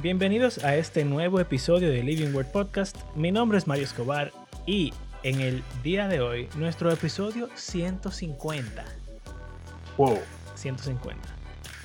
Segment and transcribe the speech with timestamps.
[0.00, 2.96] Bienvenidos a este nuevo episodio de Living Word Podcast.
[3.16, 4.30] Mi nombre es Mario Escobar
[4.64, 4.92] y
[5.24, 8.84] en el día de hoy, nuestro episodio 150.
[9.96, 10.20] Wow.
[10.54, 11.28] 150.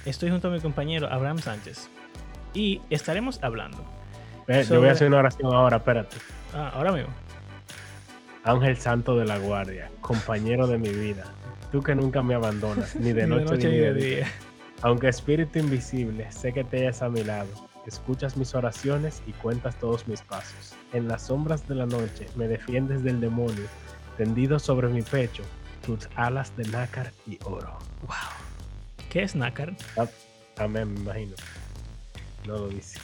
[0.05, 1.89] Estoy junto a mi compañero Abraham Sánchez
[2.53, 3.83] y estaremos hablando.
[4.47, 6.17] Eh, Yo voy a hacer una oración ahora, espérate.
[6.53, 7.09] Ah, ahora mismo.
[8.43, 11.23] Ángel Santo de la Guardia, compañero de mi vida,
[11.71, 14.27] tú que nunca me abandonas, ni de noche, ni de día.
[14.83, 19.77] Aunque espíritu invisible, sé que te hayas a mi lado escuchas mis oraciones y cuentas
[19.79, 20.75] todos mis pasos.
[20.93, 23.65] En las sombras de la noche me defiendes del demonio,
[24.17, 25.43] tendido sobre mi pecho,
[25.85, 27.77] tus alas de nácar y oro.
[28.01, 28.17] Wow.
[29.09, 29.75] ¿Qué es nácar?
[30.55, 31.35] También me imagino.
[32.47, 32.99] No lo dice.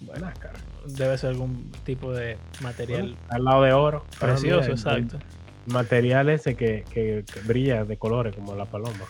[0.00, 0.52] Bueno, nácar.
[0.86, 3.16] Debe ser algún tipo de material.
[3.28, 4.04] al lado de oro.
[4.18, 5.18] Precioso, exacto.
[5.66, 9.06] material ese que, que, brilla de colores como la paloma.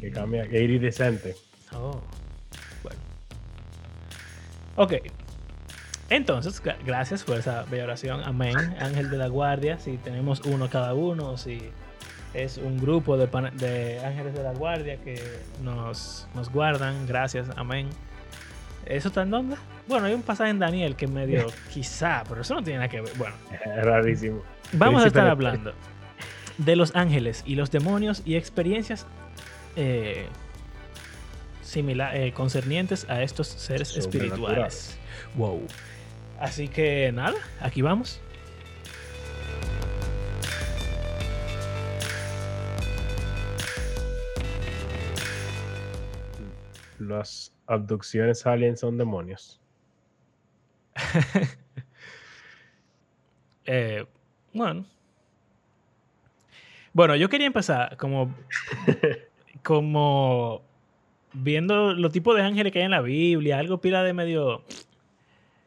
[0.00, 0.14] Que mm.
[0.14, 1.36] cambia, que iridescente.
[1.72, 2.00] Oh.
[4.76, 4.94] Ok.
[6.08, 8.22] Entonces, gracias por esa bella oración.
[8.24, 8.56] Amén.
[8.80, 9.78] Ángel de la guardia.
[9.78, 11.60] Si tenemos uno cada uno, si
[12.34, 15.22] es un grupo de, de ángeles de la guardia que
[15.62, 17.06] nos, nos, guardan.
[17.06, 17.48] Gracias.
[17.56, 17.88] Amén.
[18.86, 19.56] ¿Eso está en dónde?
[19.86, 23.00] Bueno, hay un pasaje en Daniel que medio quizá, pero eso no tiene nada que
[23.00, 23.12] ver.
[23.16, 23.36] Bueno.
[23.76, 24.42] Es rarísimo.
[24.72, 25.72] Vamos a estar hablando
[26.58, 29.06] de los ángeles y los demonios y experiencias
[29.76, 30.26] eh,
[31.70, 34.98] similar, eh, concernientes a estos seres espirituales.
[35.36, 35.62] Wow.
[36.40, 38.20] Así que nada, aquí vamos.
[46.98, 49.60] Las abducciones aliens son demonios.
[53.72, 54.04] Eh,
[54.52, 54.84] bueno.
[56.92, 58.34] Bueno, yo quería empezar como.
[59.62, 60.64] como
[61.32, 64.64] viendo los tipos de ángeles que hay en la Biblia, algo pila de medio.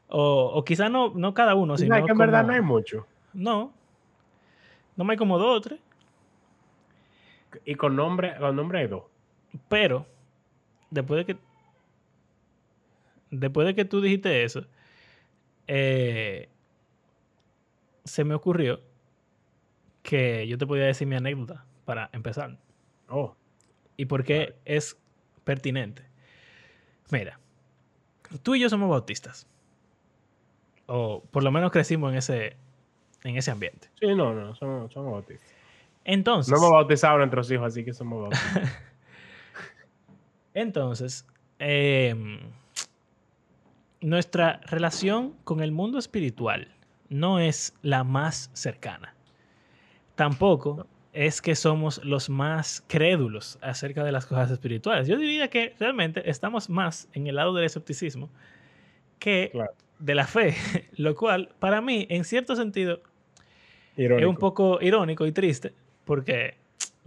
[0.07, 2.05] O, o quizás no, no cada uno, sino.
[2.05, 3.07] que en verdad no hay mucho.
[3.33, 3.73] No.
[4.95, 5.79] No hay como dos o tres.
[7.65, 9.03] Y con nombre, con nombre hay dos.
[9.69, 10.05] Pero,
[10.89, 11.39] después de que.
[13.31, 14.67] Después de que tú dijiste eso,
[15.65, 16.49] eh,
[18.03, 18.79] se me ocurrió
[20.03, 22.57] que yo te podía decir mi anécdota para empezar.
[23.09, 23.35] Oh.
[23.97, 25.02] Y por qué es
[25.43, 26.03] pertinente.
[27.11, 27.39] Mira,
[28.41, 29.47] tú y yo somos bautistas.
[30.85, 32.57] O por lo menos crecimos en ese,
[33.23, 33.89] en ese ambiente.
[33.99, 35.53] Sí, no, no, somos, bautistas.
[36.03, 36.51] Entonces.
[36.51, 38.71] No hemos bautizado a nuestros hijos, así que somos bautistas.
[40.53, 41.25] Entonces,
[41.59, 42.39] em,
[44.01, 46.67] nuestra relación con el mundo espiritual
[47.09, 49.15] no es la más cercana.
[50.15, 55.07] Tampoco es que somos los más crédulos acerca de las cosas espirituales.
[55.07, 58.29] Yo diría que realmente estamos más en el lado del escepticismo
[59.19, 59.51] que
[59.99, 60.55] de la fe,
[60.97, 63.01] lo cual para mí, en cierto sentido,
[63.95, 66.55] es un poco irónico y triste, porque,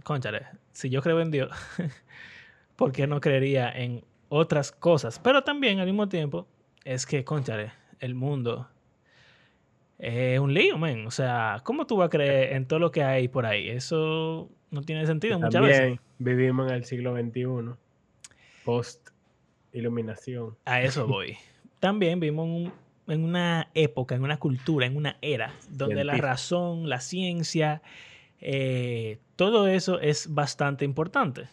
[0.03, 1.51] conchale, si yo creo en Dios,
[2.77, 5.19] ¿por qué no creería en otras cosas?
[5.19, 6.47] Pero también al mismo tiempo,
[6.85, 8.69] es que, conchale, el mundo
[9.99, 11.07] es un lío, men.
[11.07, 13.69] O sea, ¿cómo tú vas a creer en todo lo que hay por ahí?
[13.69, 15.99] Eso no tiene sentido muchas veces.
[16.19, 17.75] Vivimos en el siglo XXI,
[18.63, 19.09] post
[19.73, 20.55] iluminación.
[20.65, 21.37] A eso voy.
[21.79, 22.71] También vivimos
[23.07, 27.81] en una época, en una cultura, en una era donde la razón, la ciencia,
[28.41, 31.47] eh, todo eso es bastante importante.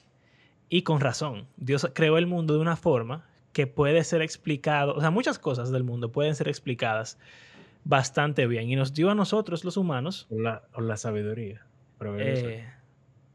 [0.68, 1.46] Y con razón.
[1.56, 5.70] Dios creó el mundo de una forma que puede ser explicado, o sea, muchas cosas
[5.70, 7.18] del mundo pueden ser explicadas
[7.84, 10.26] bastante bien y nos dio a nosotros los humanos.
[10.28, 11.64] Con la, la sabiduría.
[12.18, 12.64] Eh,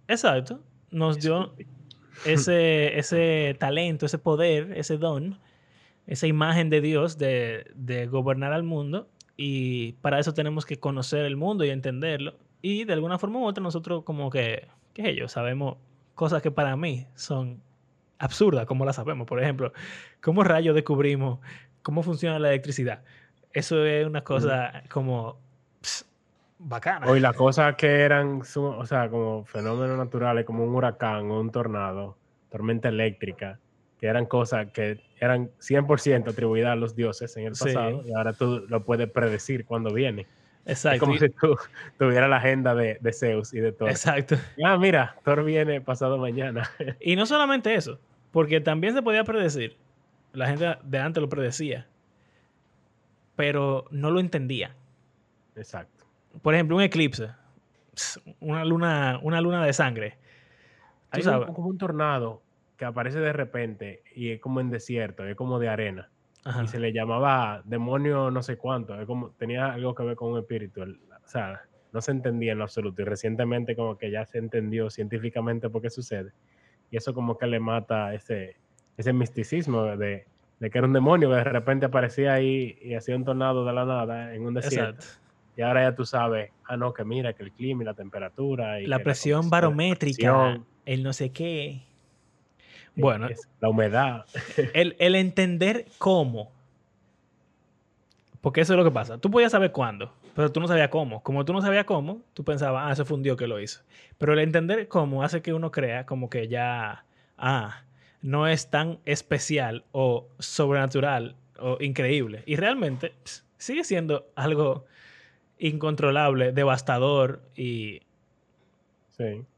[0.07, 0.61] exacto.
[0.91, 1.53] Nos dio
[2.25, 5.39] ese, ese talento, ese poder, ese don,
[6.07, 9.07] esa imagen de Dios de, de gobernar al mundo
[9.37, 12.35] y para eso tenemos que conocer el mundo y entenderlo.
[12.61, 15.77] Y de alguna forma u otra nosotros como que, qué sé yo, sabemos
[16.15, 17.61] cosas que para mí son
[18.17, 19.27] absurdas, como las sabemos.
[19.27, 19.71] Por ejemplo,
[20.21, 21.39] ¿cómo rayos descubrimos
[21.83, 23.03] cómo funciona la electricidad?
[23.53, 25.39] Eso es una cosa como
[26.59, 27.07] bacana.
[27.07, 31.51] Hoy las cosas que eran, o sea, como fenómenos naturales, como un huracán o un
[31.51, 32.17] tornado,
[32.49, 33.59] tormenta eléctrica,
[33.99, 38.33] que eran cosas que eran 100% atribuidas a los dioses en el pasado y ahora
[38.33, 40.27] tú lo puedes predecir cuando viene.
[40.65, 40.95] Exacto.
[40.95, 41.57] Es como si tú
[41.97, 43.89] tuvieras la agenda de, de, Zeus y de Thor.
[43.89, 44.35] Exacto.
[44.63, 46.69] Ah, mira, Thor viene pasado mañana.
[46.99, 47.99] Y no solamente eso,
[48.31, 49.77] porque también se podía predecir.
[50.31, 51.87] La gente de antes lo predecía
[53.39, 54.75] pero no lo entendía.
[55.55, 56.03] Exacto.
[56.41, 57.29] Por ejemplo, un eclipse,
[58.41, 60.17] una luna, una luna de sangre.
[61.09, 62.41] Hay como un tornado
[62.75, 66.09] que aparece de repente y es como en desierto, es como de arena.
[66.61, 70.33] Y se le llamaba demonio no sé cuánto, es como, tenía algo que ver con
[70.33, 70.81] un espíritu.
[70.81, 71.61] o sea,
[71.93, 73.03] no se entendía en lo absoluto.
[73.03, 76.33] Y recientemente como que ya se entendió científicamente por qué sucede.
[76.91, 78.57] Y eso como que le mata ese,
[78.97, 80.27] ese misticismo de,
[80.59, 83.73] de que era un demonio que de repente aparecía ahí y hacía un tornado de
[83.73, 85.05] la nada en un desierto.
[85.55, 88.79] Y ahora ya tú sabes, ah, no, que mira, que el clima y la temperatura.
[88.79, 91.83] Y la presión barométrica, el no sé qué.
[92.95, 93.27] Bueno.
[93.61, 94.25] la humedad.
[94.73, 96.51] El, el, entender cómo.
[98.41, 99.17] Porque eso es lo que pasa.
[99.17, 101.23] Tú podías saber cuándo, pero tú no sabías cómo.
[101.23, 103.81] Como tú no sabías cómo, tú pensabas, ah, eso fue un Dios que lo hizo.
[104.17, 107.05] Pero el entender cómo hace que uno crea como que ya,
[107.37, 107.83] ah,
[108.21, 112.43] no es tan especial o sobrenatural o increíble.
[112.45, 113.13] Y realmente
[113.57, 114.85] sigue siendo algo
[115.57, 118.01] incontrolable, devastador y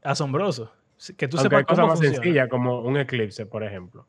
[0.02, 0.72] asombroso.
[1.16, 4.06] Que tú sepas hay cosas más sencillas como un eclipse, por ejemplo,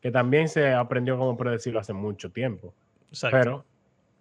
[0.00, 2.74] que también se aprendió como predecirlo hace mucho tiempo.
[3.30, 3.64] Pero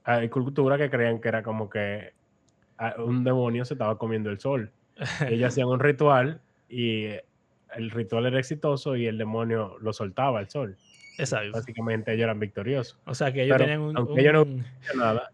[0.04, 2.14] hay culturas que creían que era como que
[2.78, 4.72] ah, un demonio se estaba comiendo el sol.
[5.30, 7.08] Ellos hacían un ritual y
[7.76, 10.78] el ritual era exitoso y el demonio lo soltaba al sol.
[11.18, 11.52] Exacto.
[11.54, 12.98] Básicamente ellos eran victoriosos.
[13.06, 13.98] O sea que ellos tenían un.
[13.98, 14.64] Aunque ellos no
[14.96, 15.32] nada,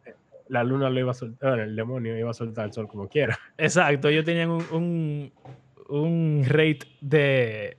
[0.47, 3.39] la luna lo iba a soltar, el demonio iba a soltar el sol como quiera.
[3.57, 5.31] Exacto, ellos tenían un,
[5.89, 7.77] un, rate de.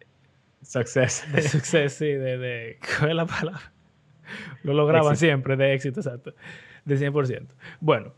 [0.62, 1.26] Success.
[1.32, 2.78] De success, sí, de, de.
[2.98, 3.72] ¿Cuál es la palabra?
[4.62, 6.34] Lo lograban siempre, de éxito, exacto.
[6.84, 7.48] De 100%.
[7.80, 8.14] Bueno,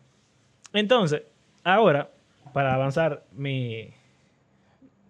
[0.72, 1.22] entonces,
[1.64, 2.10] ahora,
[2.52, 3.92] para avanzar mi,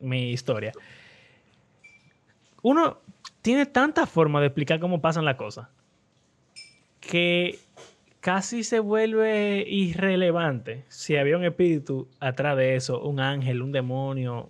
[0.00, 0.72] mi historia
[2.64, 2.99] uno
[3.43, 5.69] tiene tanta forma de explicar cómo pasan las cosas
[6.99, 7.58] que
[8.20, 14.49] casi se vuelve irrelevante si había un espíritu atrás de eso, un ángel, un demonio,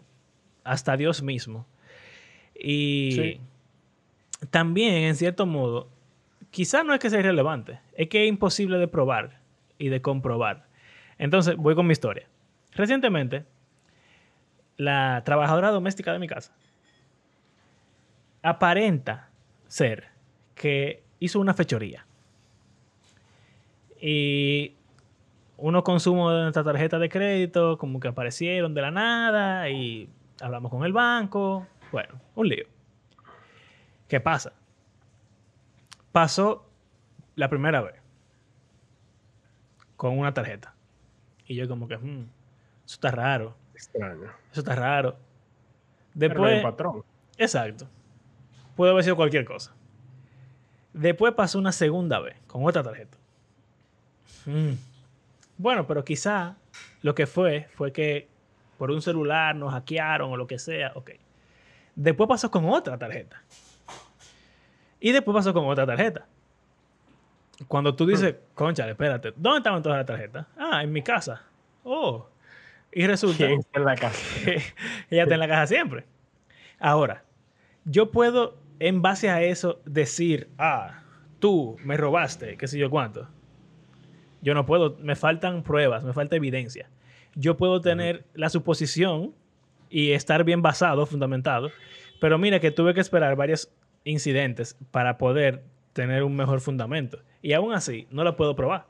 [0.63, 1.67] hasta Dios mismo.
[2.55, 3.41] Y
[4.51, 5.89] también, en cierto modo,
[6.53, 9.41] quizás no es que sea irrelevante, es que es imposible de probar
[9.77, 10.69] y de comprobar.
[11.19, 12.29] Entonces, voy con mi historia.
[12.75, 13.45] Recientemente,
[14.77, 16.55] la trabajadora doméstica de mi casa
[18.45, 19.31] aparenta
[19.67, 20.09] ser
[20.55, 22.07] que hizo una fechoría.
[24.01, 24.75] Y
[25.57, 30.11] unos consumos de nuestra tarjeta de crédito como que aparecieron de la nada y
[30.41, 31.67] hablamos con el banco.
[31.91, 32.67] Bueno, un lío.
[34.09, 34.53] ¿Qué pasa?
[36.13, 36.69] Pasó
[37.37, 37.95] la primera vez
[39.97, 40.75] con una tarjeta.
[41.47, 42.29] Y yo como que, hmm,
[42.85, 43.57] eso está raro.
[43.73, 44.31] Extraño.
[44.53, 45.17] Eso está raro.
[46.13, 46.63] Después...
[46.63, 47.03] patrón.
[47.39, 47.89] Exacto.
[48.77, 49.73] Puede haber sido cualquier cosa.
[50.93, 53.17] Después pasó una segunda vez con otra tarjeta.
[54.47, 54.73] Mm.
[55.59, 56.57] Bueno, pero quizá
[57.03, 58.29] lo que fue fue que
[58.79, 60.93] por un celular nos hackearon o lo que sea.
[60.95, 61.13] Ok.
[61.95, 63.43] Después pasó con otra tarjeta.
[65.01, 66.27] Y después pasó con otra tarjeta.
[67.69, 68.55] Cuando tú dices, hmm.
[68.55, 70.47] concha, espérate, ¿dónde estaban todas las tarjetas?
[70.57, 71.43] Ah, en mi casa.
[71.85, 72.27] Oh.
[72.91, 73.47] Y resulta.
[73.47, 74.19] ¿Quién está en la casa?
[75.11, 76.05] ella está en la casa siempre.
[76.81, 77.23] Ahora,
[77.85, 81.03] yo puedo en base a eso decir, ah,
[81.39, 83.29] tú me robaste, qué sé yo cuánto.
[84.43, 86.89] Yo no puedo, me faltan pruebas, me falta evidencia.
[87.35, 89.35] Yo puedo tener la suposición
[89.89, 91.71] y estar bien basado, fundamentado,
[92.21, 93.73] pero mira que tuve que esperar varios
[94.05, 97.21] incidentes para poder tener un mejor fundamento.
[97.43, 98.87] Y aún así, no lo puedo probar.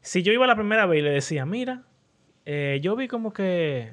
[0.00, 1.82] Si yo iba la primera vez y le decía, mira,
[2.46, 3.92] eh, yo vi como que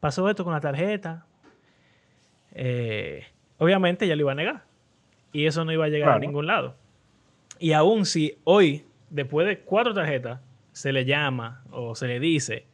[0.00, 1.26] pasó esto con la tarjeta,
[2.52, 3.26] eh,
[3.58, 4.62] obviamente ya lo iba a negar.
[5.32, 6.76] Y eso no iba a llegar a ningún lado.
[7.58, 10.40] Y aún si hoy, después de cuatro tarjetas,
[10.72, 12.66] se le llama o se le dice.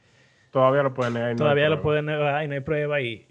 [0.50, 1.36] Todavía lo puede negar.
[1.36, 3.26] todavía lo puede negar y no hay prueba y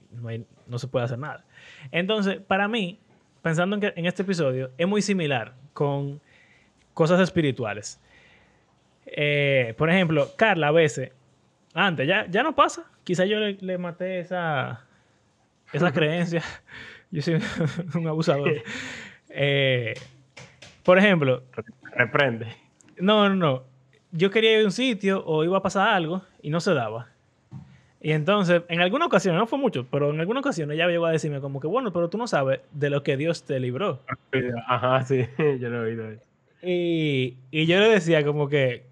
[0.68, 1.46] no, se puede hacer nada.
[1.92, 3.00] Entonces, para mí,
[3.42, 6.22] pensando en, que, en este episodio, es muy similar con
[6.94, 8.02] cosas espirituales.
[9.06, 11.12] Eh, por ejemplo, Carla a veces,
[11.74, 12.90] antes, ya, ya no pasa.
[13.04, 14.86] Quizá yo le, le maté esa,
[15.74, 16.44] esa creencia
[17.12, 17.40] yo soy
[17.96, 18.64] un abusador.
[19.34, 19.94] Eh,
[20.84, 21.44] por ejemplo.
[21.96, 22.48] Reprende.
[22.98, 23.64] No, no, no.
[24.12, 27.08] Yo quería ir a un sitio o iba a pasar algo y no se daba.
[28.02, 31.12] Y entonces, en alguna ocasión, no fue mucho, pero en alguna ocasión ella llegó a
[31.12, 34.02] decirme como que, bueno, pero tú no sabes de lo que Dios te libró.
[34.68, 36.20] Ajá, sí, yo lo he oído.
[36.62, 38.84] Y, y yo le decía como que,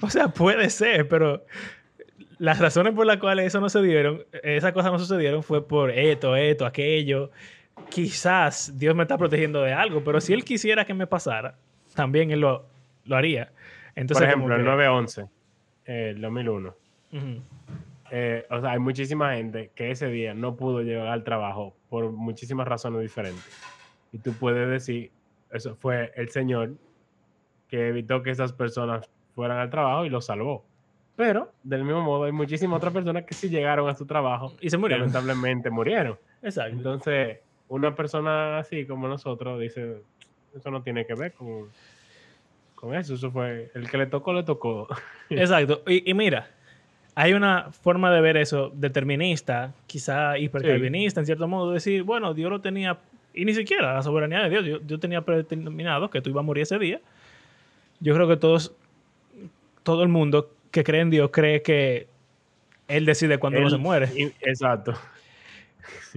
[0.00, 1.44] o sea, puede ser, pero
[2.38, 5.90] las razones por las cuales eso no se dieron, esas cosas no sucedieron fue por
[5.90, 7.30] esto, esto, aquello.
[7.90, 11.56] Quizás Dios me está protegiendo de algo, pero si Él quisiera que me pasara,
[11.94, 12.66] también Él lo,
[13.04, 13.52] lo haría.
[13.94, 15.26] Entonces, por ejemplo, el 911,
[15.86, 16.74] el 2001.
[18.10, 22.10] eh, o sea, hay muchísima gente que ese día no pudo llegar al trabajo por
[22.12, 23.44] muchísimas razones diferentes.
[24.12, 25.10] Y tú puedes decir,
[25.50, 26.74] eso fue el Señor
[27.68, 30.64] que evitó que esas personas fueran al trabajo y los salvó.
[31.16, 34.68] Pero, del mismo modo, hay muchísimas otras personas que sí llegaron a su trabajo y
[34.68, 35.06] se murieron.
[35.06, 36.18] Lamentablemente murieron.
[36.42, 36.76] Exacto.
[36.76, 40.02] Entonces, una persona así como nosotros dice,
[40.54, 41.70] eso no tiene que ver con,
[42.74, 43.14] con eso.
[43.14, 44.88] Eso fue, el que le tocó, le tocó.
[45.30, 45.82] Exacto.
[45.86, 46.50] Y, mira,
[47.14, 52.50] hay una forma de ver eso determinista, quizá hipercalvinista, en cierto modo, decir, bueno, Dios
[52.50, 52.98] lo tenía,
[53.32, 56.62] y ni siquiera la soberanía de Dios, yo, tenía predeterminado que tú ibas a morir
[56.62, 57.00] ese día.
[58.00, 58.76] Yo creo que todos,
[59.82, 62.06] todo el mundo que cree en Dios cree que
[62.86, 64.10] Él decide cuándo uno se muere.
[64.42, 64.92] Exacto.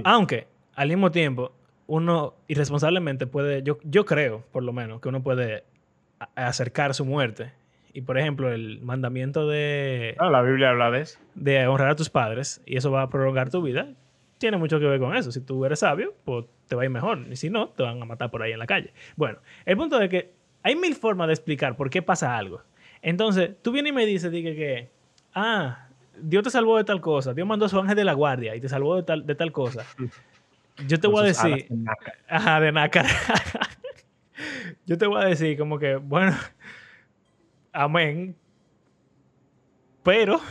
[0.03, 1.53] Aunque, al mismo tiempo,
[1.87, 5.63] uno irresponsablemente puede, yo, yo creo, por lo menos, que uno puede
[6.35, 7.53] acercar su muerte.
[7.93, 10.15] Y, por ejemplo, el mandamiento de...
[10.19, 11.19] Ah, la Biblia habla de eso.
[11.35, 13.93] De honrar a tus padres, y eso va a prolongar tu vida.
[14.39, 15.31] Tiene mucho que ver con eso.
[15.31, 17.25] Si tú eres sabio, pues te va a ir mejor.
[17.31, 18.93] Y si no, te van a matar por ahí en la calle.
[19.15, 22.61] Bueno, el punto es que hay mil formas de explicar por qué pasa algo.
[23.01, 24.89] Entonces, tú vienes y me dices dije, que,
[25.33, 25.87] ah,
[26.21, 28.61] Dios te salvó de tal cosa, Dios mandó a su ángel de la guardia y
[28.61, 29.85] te salvó de tal, de tal cosa.
[30.87, 31.67] Yo te voy a decir,
[32.27, 33.05] ajá, de nácar.
[34.85, 36.35] Yo te voy a decir como que, bueno,
[37.71, 38.35] amén,
[40.03, 40.41] pero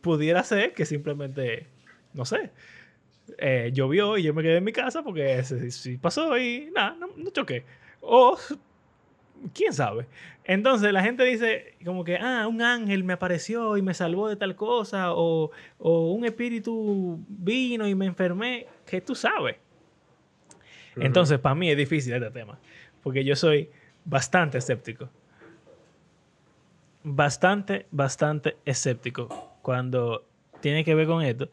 [0.00, 1.66] pudiera ser que simplemente,
[2.12, 2.52] no sé,
[3.38, 7.08] eh, llovió y yo me quedé en mi casa porque sí, pasó y nada, no,
[7.16, 7.64] no choqué.
[8.00, 8.38] O
[9.54, 10.06] quién sabe.
[10.44, 14.36] Entonces la gente dice como que, ah, un ángel me apareció y me salvó de
[14.36, 19.56] tal cosa, o, un espíritu vino y me enfermé, que tú sabes.
[20.96, 22.58] Entonces para mí es difícil este tema,
[23.02, 23.70] porque yo soy
[24.04, 25.08] bastante escéptico.
[27.04, 29.28] Bastante, bastante escéptico
[29.62, 30.24] cuando
[30.60, 31.48] tiene que ver con esto.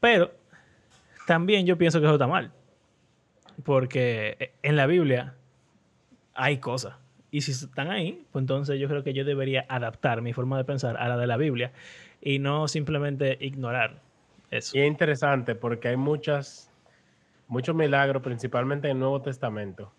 [0.00, 0.32] Pero
[1.26, 2.52] también yo pienso que eso está mal.
[3.64, 5.34] Porque en la Biblia
[6.34, 6.94] hay cosas.
[7.30, 10.64] Y si están ahí, pues entonces yo creo que yo debería adaptar mi forma de
[10.64, 11.72] pensar a la de la Biblia
[12.20, 14.00] y no simplemente ignorar
[14.50, 14.76] eso.
[14.76, 16.70] Y es interesante porque hay muchas,
[17.48, 19.92] muchos milagros, principalmente en el Nuevo Testamento,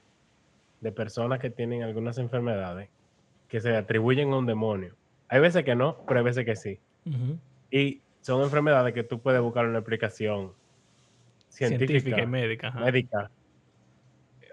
[0.79, 2.89] de personas que tienen algunas enfermedades
[3.49, 4.95] que se atribuyen a un demonio.
[5.27, 6.79] Hay veces que no, pero hay veces que sí.
[7.69, 10.53] Y son enfermedades que tú puedes buscar una explicación
[11.49, 12.71] científica, y médica.
[12.71, 13.29] Médica.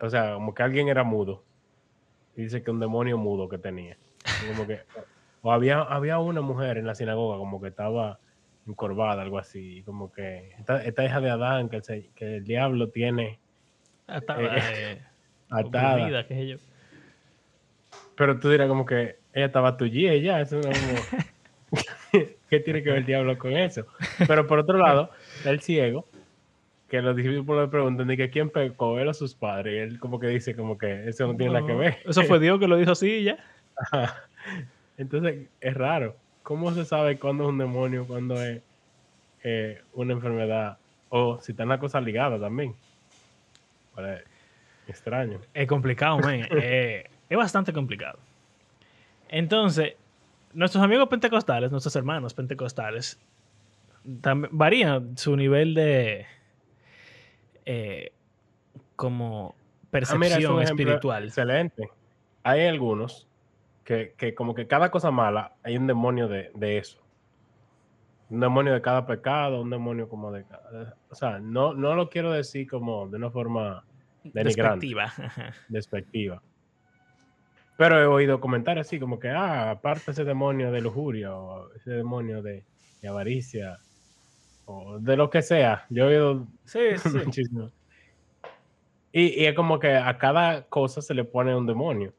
[0.01, 1.45] O sea, como que alguien era mudo
[2.37, 3.97] dice que un demonio mudo que tenía.
[4.49, 4.81] Como que,
[5.43, 8.19] o había, había una mujer en la sinagoga como que estaba
[8.67, 13.41] encorvada, algo así, como que esta, hija de Adán, que el, que el diablo tiene
[14.07, 15.03] atada, eh, eh,
[15.51, 16.27] atada.
[16.27, 16.57] qué sé yo.
[18.17, 21.23] Pero tú dirás como que ella estaba tuya ya, eso es como...
[22.51, 23.87] ¿Qué tiene que ver el diablo con eso?
[24.27, 25.11] Pero por otro lado,
[25.45, 26.07] el ciego
[26.93, 29.73] que los discípulos le preguntan de que quién pecó, él o sus padres.
[29.73, 31.99] Y él como que dice como que eso no tiene nada que ver.
[32.05, 33.39] Eso fue Dios que lo dijo así y ya.
[34.99, 36.15] Entonces es raro.
[36.43, 38.61] ¿Cómo se sabe cuándo es un demonio, cuándo es
[39.43, 40.77] eh, una enfermedad?
[41.09, 42.75] O si está una cosa ligada también.
[44.87, 45.41] extraño.
[45.55, 46.43] Es complicado, man.
[46.51, 48.19] Eh, es bastante complicado.
[49.31, 49.95] Entonces,
[50.53, 53.19] nuestros amigos pentecostales, nuestros hermanos pentecostales,
[54.05, 56.27] varían su nivel de,
[57.65, 58.13] eh,
[58.97, 61.25] como ah, percepción espiritual.
[61.25, 61.89] Excelente.
[62.43, 63.29] Hay algunos
[63.85, 67.01] que, como que cada cosa mala hay un demonio de, eso.
[68.31, 70.45] Un demonio de cada pecado, un demonio como de.
[71.11, 73.85] O sea, no, no lo quiero decir como de una forma
[74.25, 75.13] despectiva.
[75.69, 76.43] despectiva.
[77.77, 81.91] Pero he oído comentarios así como que, ah, aparte ese demonio de lujuria o ese
[81.91, 82.65] demonio de
[83.09, 83.79] avaricia
[84.73, 85.87] o de lo que sea.
[85.91, 86.79] Yo he oído sí,
[87.25, 87.71] muchísimo.
[89.13, 92.13] Y, es como que a cada cosa se le pone un demonio.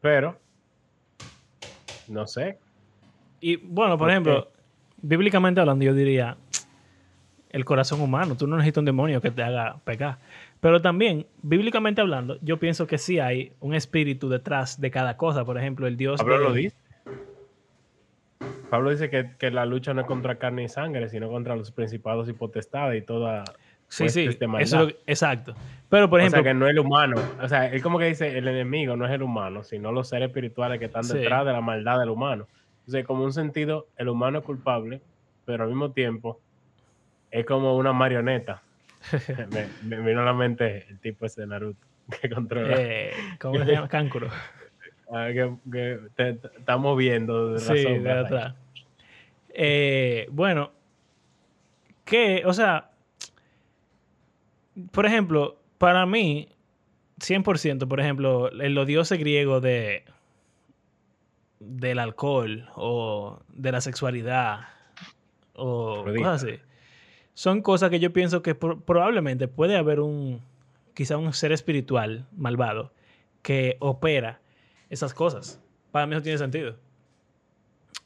[0.00, 0.38] Pero,
[2.08, 2.58] no sé.
[3.40, 4.50] Y bueno, por ejemplo,
[5.00, 6.36] bíblicamente hablando, yo diría
[7.50, 8.36] el corazón humano.
[8.36, 10.18] Tú no necesitas un demonio que te haga pecar.
[10.60, 15.44] Pero también, bíblicamente hablando, yo pienso que sí hay un espíritu detrás de cada cosa.
[15.44, 16.20] Por ejemplo, el Dios.
[16.20, 16.76] Pablo lo dice.
[18.74, 22.28] Pablo dice que, la lucha no es contra carne y sangre, sino contra los principados
[22.28, 23.44] y potestades y toda.
[23.86, 24.28] Sí, sí,
[24.58, 25.54] eso, exacto.
[25.88, 26.40] Pero, por ejemplo.
[26.40, 27.14] O sea, que no es el humano.
[27.40, 30.26] O sea, él como que dice: el enemigo no es el humano, sino los seres
[30.26, 32.48] espirituales que están detrás de la maldad del humano.
[32.80, 35.00] Entonces, como un sentido, el humano es culpable,
[35.44, 36.40] pero al mismo tiempo
[37.30, 38.60] es como una marioneta.
[39.84, 41.86] me, vino a la mente el tipo ese de Naruto
[42.20, 42.74] que controla.
[42.76, 43.86] Eh, ¿Cómo se llama?
[43.86, 44.30] Cáncuro.
[45.12, 48.54] Ah, que, estamos viendo de sí, de atrás.
[49.54, 50.72] Eh, bueno,
[52.04, 52.90] que, o sea,
[54.90, 56.48] por ejemplo, para mí,
[57.20, 60.04] 100%, por ejemplo, el odioso griego de
[61.60, 64.68] del alcohol o de la sexualidad
[65.54, 66.58] o cosas así.
[67.32, 70.42] Son cosas que yo pienso que probablemente puede haber un,
[70.94, 72.92] quizá un ser espiritual malvado
[73.42, 74.40] que opera
[74.90, 75.60] esas cosas.
[75.90, 76.76] Para mí eso tiene sentido.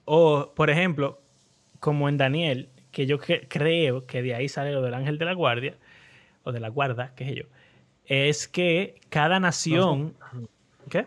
[0.05, 1.21] O, por ejemplo,
[1.81, 5.35] como en Daniel, que yo creo que de ahí sale lo del ángel de la
[5.35, 5.75] guardia,
[6.45, 7.45] o de la guarda, que es yo,
[8.07, 10.15] es que cada nación...
[10.89, 11.07] ¿Qué?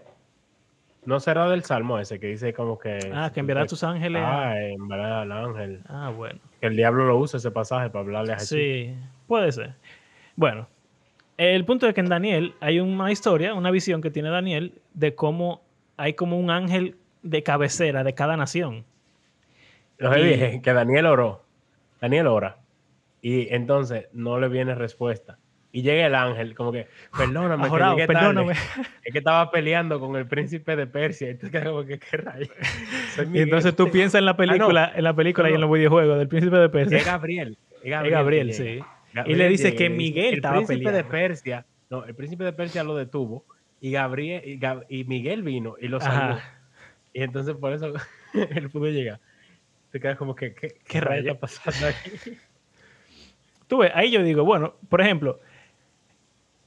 [1.03, 3.11] No será del Salmo ese que dice como que...
[3.11, 4.21] Ah, que enviará a tus ángeles.
[4.23, 5.81] Ah, enviará al ángel.
[5.87, 6.39] Ah, bueno.
[6.59, 8.49] Que el diablo lo usa ese pasaje para hablarle a Jesús.
[8.49, 8.93] Sí,
[9.25, 9.73] puede ser.
[10.35, 10.67] Bueno,
[11.37, 15.15] el punto es que en Daniel hay una historia, una visión que tiene Daniel de
[15.15, 15.63] cómo
[15.97, 18.85] hay como un ángel de cabecera de cada nación.
[20.01, 21.43] Lo que dije, que Daniel oró.
[22.01, 22.57] Daniel ora.
[23.21, 25.37] Y entonces no le viene respuesta.
[25.71, 28.53] Y llega el ángel, como que, perdóname, que perdóname.
[29.03, 31.27] Es que estaba peleando con el príncipe de Persia.
[31.27, 32.49] Y entonces, como que, ¿qué rayos?
[33.33, 36.27] Y entonces tú piensas en la película, en la película y en los videojuegos del
[36.27, 36.97] príncipe de Persia.
[36.97, 37.57] Es Gabriel.
[37.83, 38.79] Es Gabriel, sí.
[39.25, 40.73] y le dice que Miguel estaba peleando.
[40.73, 43.45] El príncipe de Persia, no, el príncipe de Persia lo detuvo.
[43.79, 46.39] Y Gabriel, y, Miguel vino y lo salvó.
[47.13, 47.93] Y entonces por eso
[48.33, 49.19] él pudo llegar.
[49.91, 52.37] Te quedas como que, ¿qué, qué, está pasando aquí?
[53.67, 55.39] Tú ves, ahí yo digo, bueno, por ejemplo,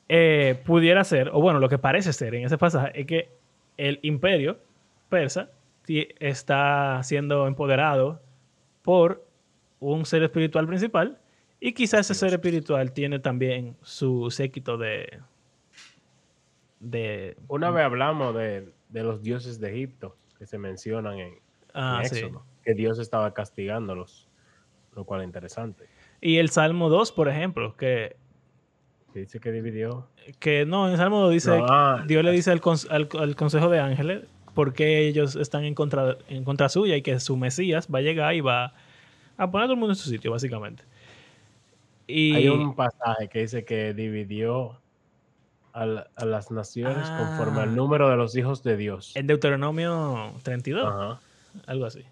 [0.08, 3.30] eh, pudiera ser, o bueno, lo que parece ser en ese pasaje es que
[3.76, 4.58] el imperio
[5.08, 5.50] persa
[5.86, 8.22] está siendo empoderado
[8.82, 9.26] por
[9.80, 11.18] un ser espiritual principal
[11.60, 15.20] y quizás ese ser espiritual tiene también su séquito de...
[16.80, 21.38] de Una vez hablamos de, los dioses de Egipto que se mencionan en,
[21.74, 24.28] ah, Éxodo, que Dios estaba castigándolos,
[24.94, 25.84] lo cual es interesante.
[26.20, 28.16] Y el Salmo 2, por ejemplo, que
[29.14, 30.08] que dice que dividió.
[30.40, 34.24] Que no, en Salmo dice, ah, Dios le dice al, Consejo de Ángeles
[34.54, 38.02] por qué ellos están en contra, en contra suya y que su Mesías va a
[38.02, 38.74] llegar y va
[39.36, 40.82] a poner a todo el mundo en su sitio, básicamente.
[42.08, 42.34] Y...
[42.34, 44.80] Hay un pasaje que dice que dividió
[45.72, 47.72] a, las naciones conforme al ah.
[47.72, 49.12] número de los hijos de Dios.
[49.14, 51.18] En Deuteronomio 32.
[51.66, 52.04] Algo así.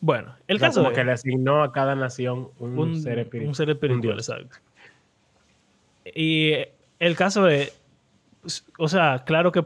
[0.00, 3.48] Bueno, el caso como que le asignó a cada nación un, ser espiritual.
[3.48, 4.56] Un ser espiritual, exacto.
[6.14, 6.52] Y
[6.98, 7.72] el caso de,
[8.78, 9.64] o sea, claro que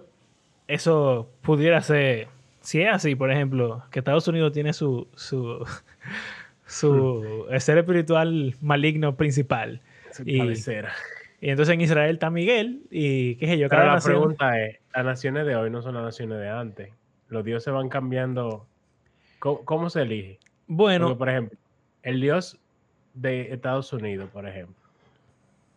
[0.68, 2.28] eso pudiera ser,
[2.60, 5.66] si es así, por ejemplo, que Estados Unidos tiene su, su,
[6.66, 9.80] su ser espiritual maligno principal.
[10.24, 10.40] y,
[11.42, 13.68] y entonces en Israel está Miguel y qué sé yo.
[13.68, 16.90] Pero la pregunta es, las naciones de hoy no son las naciones de antes.
[17.28, 18.66] Los dioses van cambiando.
[19.42, 20.38] ¿Cómo, se elige?
[20.66, 21.18] Bueno.
[21.18, 21.58] por ejemplo,
[22.02, 22.58] el dios
[23.14, 24.82] de Estados Unidos, por ejemplo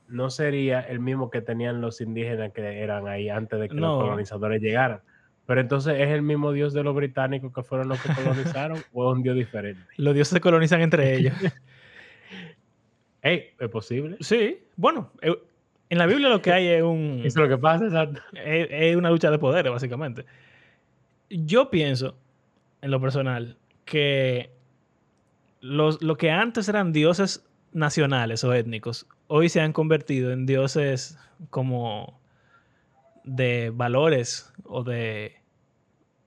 [0.08, 4.01] no sería el mismo que tenían los indígenas que eran ahí antes de que los
[4.01, 5.01] colonizadores llegaran.
[5.45, 9.12] Pero entonces es el mismo dios de los británicos que fueron los que colonizaron o
[9.12, 9.82] es un dios diferente.
[9.97, 11.34] Los dioses se colonizan entre ellos.
[13.21, 14.17] Hey, ¿es posible?
[14.19, 15.36] Sí, bueno, eh,
[15.89, 17.21] en la Biblia lo que hay es un...
[17.25, 18.21] Es lo que pasa, exacto.
[18.34, 20.25] Es, una lucha de poderes, básicamente.
[21.30, 22.15] Yo pienso,
[22.81, 24.51] en lo personal, que
[25.61, 31.17] los, lo que antes eran dioses nacionales o étnicos hoy se han convertido en dioses
[31.49, 32.19] como
[33.23, 35.35] de valores o de,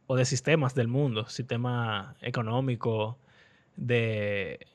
[0.06, 3.18] o de sistemas del mundo, sistema económico,
[3.76, 4.66] de...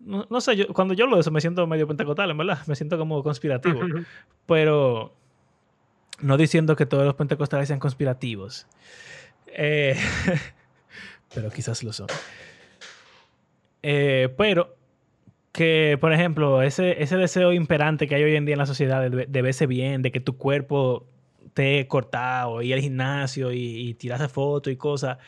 [0.00, 2.74] No, sé, yo, cuando yo lo de eso me siento medio pentecostal, en verdad, me
[2.74, 3.80] siento como conspirativo,
[4.46, 5.14] pero
[6.20, 8.66] no diciendo que todos los pentecostales sean conspirativos,
[9.52, 9.96] eh,
[11.34, 12.08] pero quizás lo son.
[13.82, 14.76] Eh, pero
[15.52, 19.10] que, por ejemplo, ese, ese deseo imperante que hay hoy en día en la sociedad
[19.10, 21.06] de, verse bien, de que tu cuerpo
[21.44, 25.18] esté cortado, ir al gimnasio y, tirarse fotos y cosas,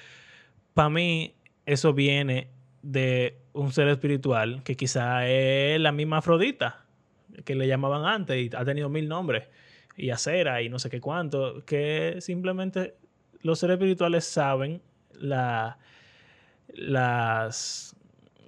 [0.74, 1.35] para mí
[1.66, 2.48] eso viene
[2.82, 6.85] de un ser espiritual que quizá es la misma Afrodita
[7.44, 9.44] que le llamaban antes y ha tenido mil nombres
[9.96, 12.94] y acera y no sé qué cuánto, que simplemente
[13.42, 15.78] los seres espirituales saben la,
[16.68, 17.96] las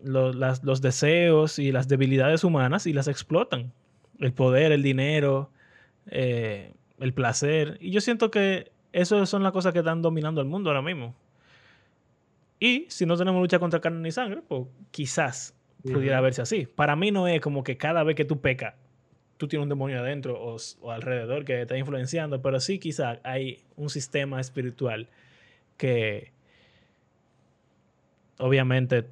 [0.03, 3.73] los, deseos y las debilidades humanas y las explotan.
[4.19, 5.51] El poder, el dinero,
[6.07, 7.79] eh, el placer.
[7.81, 11.15] Y yo siento que eso son las cosas que están dominando el mundo ahora mismo.
[12.61, 16.67] Y si no tenemos lucha contra carne ni sangre, pues quizás pudiera verse así.
[16.67, 18.75] Para mí no es como que cada vez que tú pecas,
[19.37, 23.19] tú tienes un demonio adentro o, o alrededor que te está influenciando, pero sí quizás
[23.23, 25.09] hay un sistema espiritual
[25.77, 26.33] que,
[28.39, 29.07] obviamente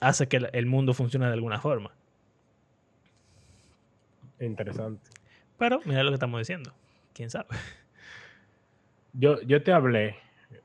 [0.00, 1.92] hace que el mundo funcione de alguna forma.
[4.40, 5.10] Interesante.
[5.58, 6.72] Pero mira lo que estamos diciendo.
[7.14, 7.48] ¿Quién sabe?
[9.18, 10.16] Yo, yo te hablé,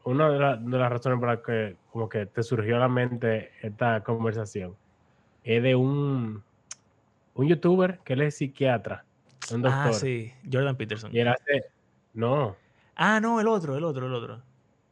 [0.04, 4.04] una de, las razones por las que como que te surgió a la mente esta
[4.04, 4.76] conversación
[5.46, 6.44] es de un,
[7.42, 9.04] un youtuber que él es psiquiatra.
[9.52, 9.92] Un ah, doctor.
[9.92, 11.14] Ah, sí, Jordan Peterson.
[11.14, 11.66] Y él hace.
[12.14, 12.56] No.
[12.96, 14.42] Ah, no, el otro, el otro, el otro.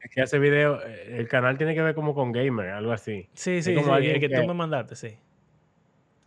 [0.01, 0.81] Es que hace video.
[0.81, 3.27] El canal tiene que ver como con gamer, algo así.
[3.33, 5.17] Sí, sí, como el que, tú me mandaste, sí.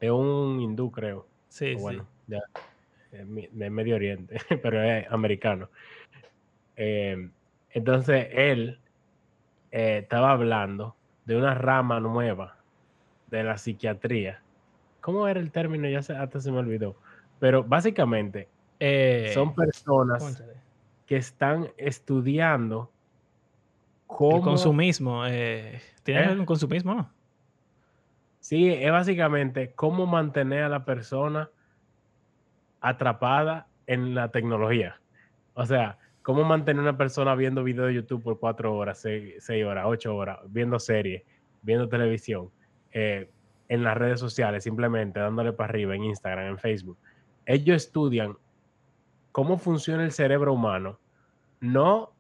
[0.00, 1.26] Es un hindú, creo.
[1.48, 2.40] Sí, bueno, Ya,
[3.10, 5.68] de Medio Oriente, pero es americano.
[6.76, 7.30] Eh,
[7.70, 8.78] entonces él
[9.70, 12.56] eh, estaba hablando de una rama nueva
[13.28, 14.41] de la psiquiatría.
[15.02, 15.88] ¿Cómo era el término?
[15.88, 16.96] Ya se, hasta se me olvidó.
[17.40, 18.48] Pero básicamente
[18.80, 20.42] eh, son personas
[21.06, 22.90] que están estudiando
[24.06, 24.36] cómo...
[24.36, 25.26] El consumismo.
[25.26, 27.10] Eh, ¿Tiene algo con consumismo, no?
[28.38, 31.50] Sí, es básicamente cómo mantener a la persona
[32.80, 35.00] atrapada en la tecnología.
[35.54, 39.64] O sea, cómo mantener a una persona viendo videos de YouTube por cuatro horas, seis,
[39.64, 41.22] horas, ocho horas, viendo series,
[41.62, 42.50] viendo televisión,
[42.92, 43.28] eh,
[43.72, 46.98] en las redes sociales, simplemente dándole para arriba en Instagram, en Facebook
[47.46, 48.36] ellos estudian
[49.32, 50.98] cómo funciona el cerebro humano,
[51.60, 52.12] no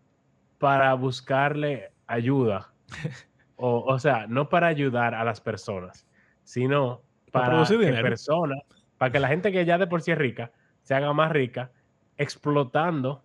[0.58, 2.72] para buscarle ayuda,
[3.56, 6.06] o, o sea, no para ayudar a las personas,
[6.44, 8.60] sino para, que personas,
[8.98, 11.70] para que la gente que ya de por sí es rica, se haga más rica,
[12.16, 13.22] explotando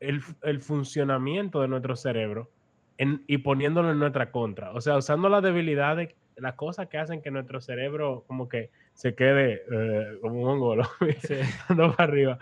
[0.00, 0.22] el,
[0.60, 2.50] funcionamiento de nuestro cerebro
[2.98, 4.72] y poniéndolo en nuestra contra.
[4.72, 9.14] O sea, usando las debilidades, las cosas que hacen que nuestro cerebro como que se
[9.14, 10.84] quede eh, como un hongolo,
[11.68, 12.38] para arriba.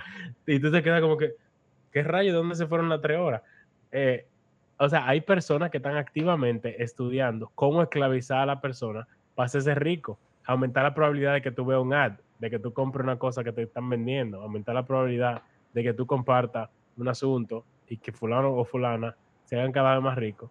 [0.46, 1.32] Y tú te quedas como que,
[1.92, 2.35] ¿qué rayo?
[2.35, 3.42] ¿Dónde se fueron las tres horas?
[3.92, 4.26] Eh,
[4.78, 9.74] o sea, hay personas que están activamente estudiando cómo esclavizar a la persona para hacerse
[9.74, 13.18] rico, aumentar la probabilidad de que tú veas un ad, de que tú compres una
[13.18, 17.96] cosa que te están vendiendo, aumentar la probabilidad de que tú compartas un asunto y
[17.96, 20.50] que fulano o fulana se hagan cada vez más ricos.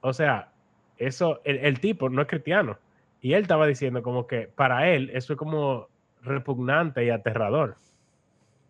[0.00, 0.50] O sea,
[0.96, 2.78] eso, el tipo no es cristiano,
[3.20, 5.88] y él estaba diciendo como que para él eso es como
[6.22, 7.76] repugnante y aterrador.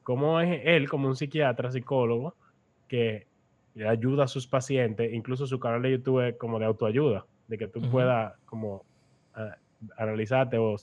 [0.03, 2.35] Como es él, como un psiquiatra, psicólogo,
[2.87, 3.27] que
[3.89, 7.67] ayuda a sus pacientes, incluso su canal de YouTube es como de autoayuda, de que
[7.67, 8.85] tú puedas como
[9.97, 10.77] analizarte o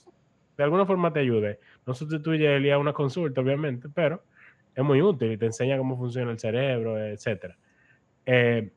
[0.56, 1.58] de alguna forma te ayude.
[1.86, 4.22] No sustituye él a una consulta, obviamente, pero
[4.74, 7.54] es muy útil y te enseña cómo funciona el cerebro, etc.
[8.26, 8.70] Eh,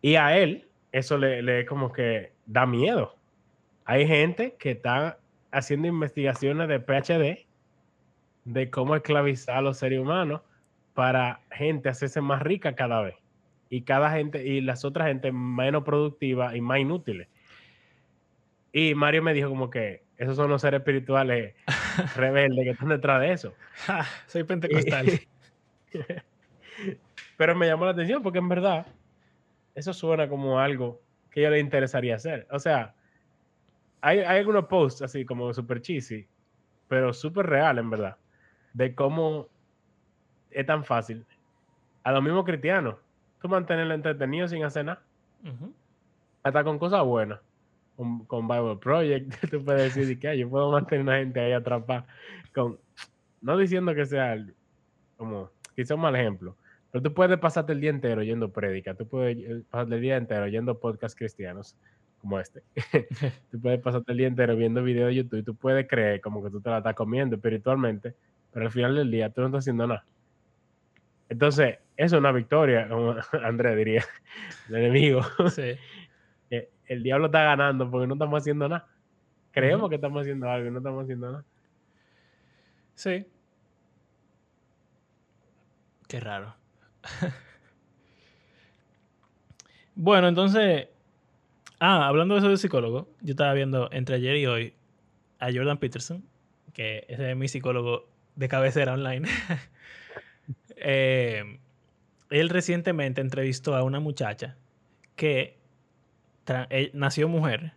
[0.00, 3.16] y a él eso le, le como que da miedo,
[3.84, 5.18] hay gente que está
[5.50, 7.46] haciendo investigaciones de PhD
[8.44, 10.40] de cómo esclavizar a los seres humanos
[10.94, 13.14] para gente hacerse más rica cada vez.
[13.68, 17.28] Y cada gente, y las otras gente menos productiva y más inútiles.
[18.72, 21.54] Y Mario me dijo como que esos son los seres espirituales
[22.16, 23.54] rebeldes que están detrás de eso.
[24.26, 25.06] soy pentecostal.
[27.36, 28.86] Pero me llamó la atención porque en verdad
[29.74, 32.46] eso suena como algo que yo le interesaría hacer.
[32.50, 32.94] O sea,
[34.02, 36.26] hay, algunos posts así como super cheesy,
[36.88, 38.16] pero súper real en verdad,
[38.74, 39.48] de cómo
[40.50, 41.24] es tan fácil.
[42.02, 42.96] A los mismos cristianos,
[43.40, 45.02] tú mantenerlo entretenido sin hacer nada.
[46.42, 47.40] Hasta con cosas buenas.
[47.96, 51.52] Con, con, Bible Project, tú puedes decir que yo puedo mantener a una gente ahí
[51.52, 52.06] atrapada.
[52.52, 52.78] Con,
[53.40, 54.36] no diciendo que sea
[55.16, 56.56] como, quizá un mal ejemplo,
[56.90, 60.16] pero tú puedes pasarte el día entero yendo prédica, tú puedes eh, pasarte el día
[60.16, 61.76] entero yendo podcasts cristianos
[62.22, 62.62] como este.
[63.50, 66.42] tú puedes pasarte el día entero viendo videos de YouTube y tú puedes creer como
[66.42, 68.14] que tú te la estás comiendo espiritualmente,
[68.52, 70.04] pero al final del día tú no estás haciendo nada.
[71.28, 74.04] Entonces, eso es una victoria, como Andrés diría,
[74.68, 75.22] el enemigo.
[75.50, 75.76] Sí.
[76.86, 78.86] el diablo está ganando porque no estamos haciendo nada.
[79.50, 81.44] Creemos que estamos haciendo algo y no estamos haciendo nada.
[82.94, 83.26] Sí.
[86.08, 86.54] Qué raro.
[89.94, 90.88] bueno, entonces,
[91.84, 94.72] Ah, hablando de eso de psicólogo, yo estaba viendo entre ayer y hoy
[95.40, 96.24] a Jordan Peterson,
[96.72, 99.28] que ese es mi psicólogo de cabecera online.
[100.84, 101.60] Eh,
[102.30, 104.56] él recientemente entrevistó a una muchacha
[105.14, 105.56] que
[106.48, 107.74] eh, nació mujer,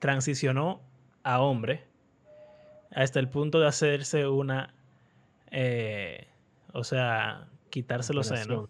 [0.00, 0.80] transicionó
[1.22, 1.84] a hombre,
[2.90, 4.74] hasta el punto de hacerse una,
[5.52, 6.26] eh,
[6.72, 8.68] o sea, quitarse los senos.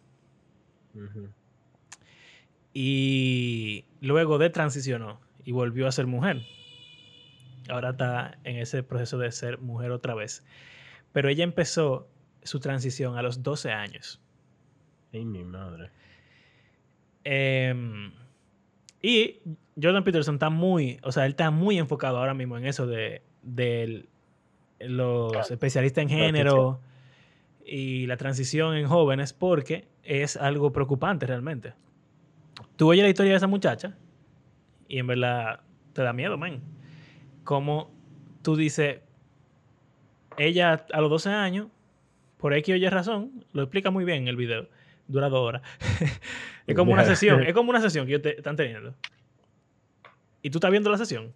[2.73, 6.43] Y luego de transicionó y volvió a ser mujer.
[7.69, 10.45] Ahora está en ese proceso de ser mujer otra vez.
[11.13, 12.09] Pero ella empezó
[12.43, 14.21] su transición a los 12 años.
[15.13, 15.91] Ay, mi madre.
[17.25, 18.13] Em,
[19.03, 19.41] Y
[19.81, 23.23] Jordan Peterson está muy, o sea, él está muy enfocado ahora mismo en eso de,
[23.43, 24.07] de
[24.81, 26.81] los especialistas en género
[27.65, 31.73] y la transición en jóvenes porque es algo preocupante realmente.
[32.81, 33.95] Tú oyes la historia de esa muchacha
[34.89, 35.61] y en verdad
[35.93, 36.63] te da miedo, man.
[37.45, 37.91] Como
[38.41, 39.01] tú dices,
[40.39, 41.67] ella a los 12 años,
[42.39, 44.67] por X o Y razón, lo explica muy bien en el video,
[45.09, 45.61] dura dos horas.
[46.67, 48.95] es como una sesión, es como una sesión que ellos te están teniendo.
[50.41, 51.35] Y tú estás viendo la sesión.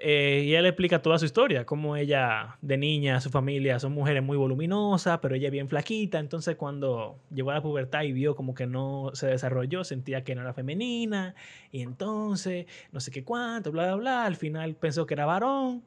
[0.00, 4.22] Eh, y él explica toda su historia, como ella de niña, su familia son mujeres
[4.22, 8.54] muy voluminosas, pero ella bien flaquita, entonces cuando llegó a la pubertad y vio como
[8.54, 11.34] que no se desarrolló, sentía que no era femenina,
[11.72, 15.82] y entonces no sé qué cuánto, bla, bla, bla, al final pensó que era varón,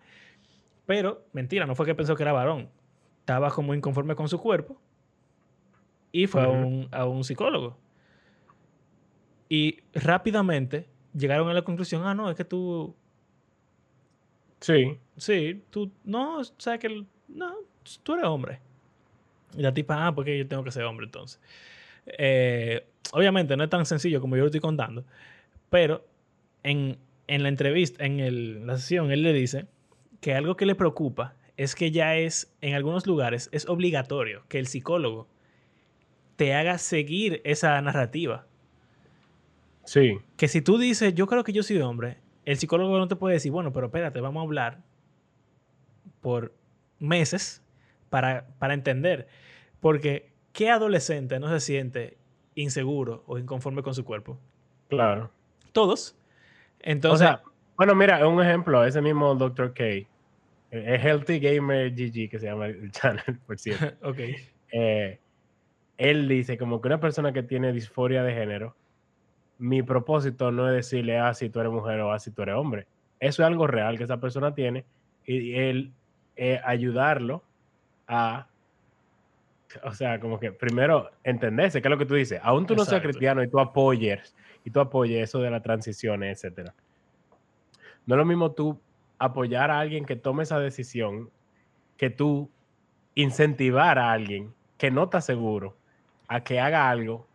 [0.86, 2.68] pero mentira, no fue que pensó que era varón,
[3.22, 4.78] estaba como inconforme con su cuerpo
[6.12, 7.78] y fue a, un, a un psicólogo.
[9.48, 12.94] Y rápidamente llegaron a la conclusión, ah, no, es que tú
[14.62, 14.98] Sí.
[15.18, 17.56] Sí, tú, no, sabes que, no,
[18.04, 18.60] tú eres hombre.
[19.58, 21.42] Y la tipa, ah, porque yo tengo que ser hombre entonces.
[22.06, 25.06] Eh, obviamente no es tan sencillo como yo lo estoy contando,
[25.70, 26.06] pero
[26.64, 26.98] en,
[27.28, 29.66] la entrevista, en la sesión, él le dice
[30.22, 34.60] que algo que le preocupa es que ya es, en algunos lugares, es obligatorio que
[34.60, 35.28] el psicólogo
[36.36, 38.48] te haga seguir esa narrativa.
[39.86, 40.18] Sí.
[40.38, 43.36] Que si tú dices, yo creo que yo soy hombre, el psicólogo no te puede
[43.36, 44.80] decir, bueno, pero espérate, vamos a hablar
[46.22, 46.54] por
[47.00, 47.64] meses
[48.10, 49.28] para, para entender.
[49.80, 52.18] Porque, ¿qué adolescente no se siente
[52.56, 54.40] inseguro o inconforme con su cuerpo?
[54.90, 55.32] Claro.
[55.72, 56.16] Todos.
[56.80, 57.28] Entonces.
[57.28, 57.44] O sea,
[57.78, 59.74] bueno, mira, un ejemplo, ese mismo Dr.
[59.74, 59.84] K,
[60.72, 63.96] es Healthy Gamer GG, que se llama el channel, por cierto.
[64.08, 64.20] ok.
[64.72, 65.20] Eh,
[65.98, 68.76] él dice como que una persona que tiene disforia de género
[69.62, 72.56] mi propósito no es decirle, ah, si tú eres mujer o ah, si tú eres
[72.56, 72.88] hombre.
[73.20, 74.86] Eso es algo real que esa persona tiene
[75.24, 75.94] y él
[76.36, 77.44] eh, ayudarlo
[78.08, 78.48] a,
[79.84, 82.86] o sea, como que primero entenderse, que es lo que tú dices, aún tú no
[82.86, 86.74] seas cristiano y tú apoyes, y tú apoyes eso de la transición, etcétera.
[88.08, 88.82] No es lo mismo tú
[89.20, 91.30] apoyar a alguien que tome esa decisión
[91.98, 92.50] que tú
[93.14, 95.78] incentivar a alguien que no está seguro
[96.28, 97.28] a que haga algo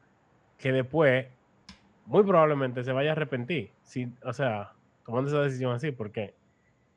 [0.59, 1.27] que después
[2.07, 3.71] muy probablemente se vaya a arrepentir.
[3.83, 4.73] Si, o sea,
[5.05, 6.35] tomando esa decisión así, porque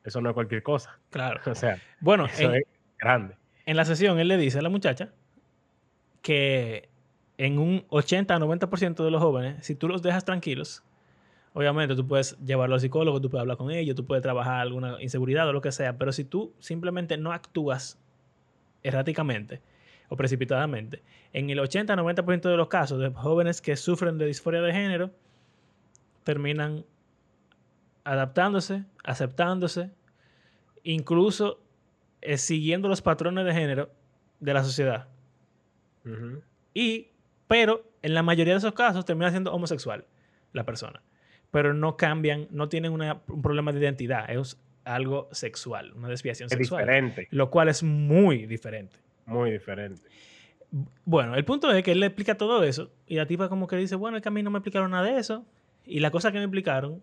[0.04, 0.98] eso no es cualquier cosa.
[1.10, 1.40] Claro.
[1.50, 2.64] O sea, bueno, eso es
[2.98, 3.36] grande.
[3.66, 5.12] En la sesión, él le dice a la muchacha
[6.22, 6.88] que
[7.38, 10.82] en un 80-90% de los jóvenes, si tú los dejas tranquilos,
[11.54, 15.00] obviamente tú puedes llevarlo al psicólogo, tú puedes hablar con ellos, tú puedes trabajar alguna
[15.02, 17.98] inseguridad o lo que sea, pero si tú simplemente no actúas
[18.82, 19.60] erráticamente,
[20.10, 21.02] o precipitadamente.
[21.32, 25.12] En el 80-90% de los casos de jóvenes que sufren de disforia de género,
[26.24, 26.84] terminan
[28.04, 29.90] adaptándose, aceptándose,
[30.82, 31.62] incluso
[32.22, 33.90] eh, siguiendo los patrones de género
[34.40, 35.08] de la sociedad.
[36.74, 37.08] Y,
[37.46, 40.06] pero en la mayoría de esos casos termina siendo homosexual
[40.52, 41.02] la persona.
[41.52, 46.56] Pero no cambian, no tienen un problema de identidad, es algo sexual, una desviación es
[46.56, 46.82] sexual.
[46.82, 47.28] Diferente.
[47.30, 48.96] Lo cual es muy diferente.
[49.26, 50.02] Muy diferente.
[51.04, 53.76] Bueno, el punto es que él le explica todo eso y la tipa como que
[53.76, 55.44] dice, bueno, es que a mí no me explicaron nada de eso.
[55.84, 57.02] Y la cosa que me explicaron,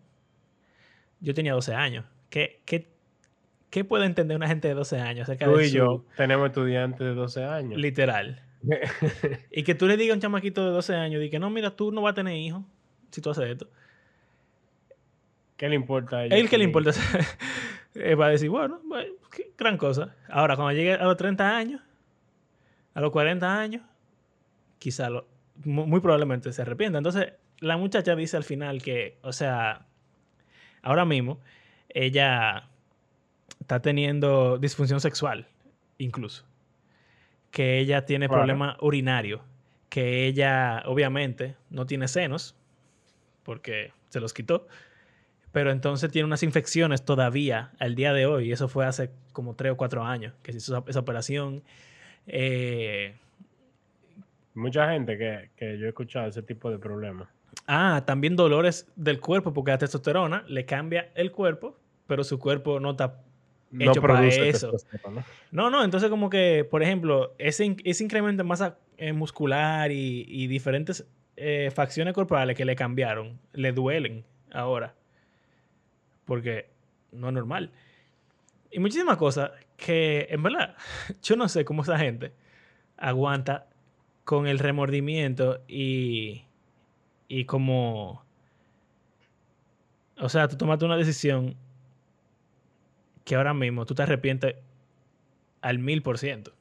[1.19, 2.05] yo tenía 12 años.
[2.29, 2.87] ¿Qué, qué,
[3.69, 7.43] qué puede entender una gente de 12 años Tú y yo tenemos estudiantes de 12
[7.43, 7.79] años.
[7.79, 8.41] Literal.
[9.51, 11.71] y que tú le digas a un chamaquito de 12 años y que no, mira,
[11.71, 12.63] tú no vas a tener hijos
[13.11, 13.67] si tú haces esto.
[15.57, 16.37] ¿Qué le importa a ella?
[16.37, 16.91] Él que le importa.
[18.19, 18.79] va a decir, bueno,
[19.31, 20.15] qué gran cosa.
[20.29, 21.81] Ahora, cuando llegue a los 30 años,
[22.97, 23.83] a los 40 años,
[24.79, 25.09] quizá
[25.63, 26.97] muy probablemente se arrepienta.
[26.97, 29.85] Entonces, la muchacha dice al final que, o sea,
[30.81, 31.39] ahora mismo,
[31.89, 32.69] ella
[33.59, 35.47] está teniendo disfunción sexual,
[35.99, 36.43] incluso.
[37.51, 39.43] Que ella tiene problema urinario.
[39.89, 42.55] Que ella, obviamente, no tiene senos,
[43.43, 44.67] porque se los quitó.
[45.51, 48.49] Pero entonces tiene unas infecciones todavía al día de hoy.
[48.49, 51.61] Y eso fue hace como 3 o 4 años que se hizo esa operación
[52.27, 53.15] eh,
[54.57, 57.27] Mucha gente que, yo he escuchado ese tipo de problemas.
[57.67, 62.79] Ah, también dolores del cuerpo, porque la testosterona le cambia el cuerpo, pero su cuerpo
[62.79, 63.21] no está
[63.79, 64.71] hecho para eso.
[65.51, 65.69] ¿no?
[65.69, 71.05] no, entonces como que, por ejemplo, ese, ese incremento en masa eh, muscular y, diferentes
[71.35, 74.95] eh, facciones corporales que le cambiaron, le duelen ahora.
[76.25, 76.71] Porque
[77.11, 77.71] no es normal.
[78.71, 80.75] Y muchísimas cosas que, en verdad,
[81.23, 82.33] yo no sé cómo esa gente
[82.97, 83.67] aguanta
[84.23, 86.43] con el remordimiento y,
[87.27, 88.25] y como
[90.19, 91.55] O sea, tú tomaste una decisión
[93.23, 94.55] que ahora mismo tú te arrepientes
[95.61, 96.53] al mil por ciento.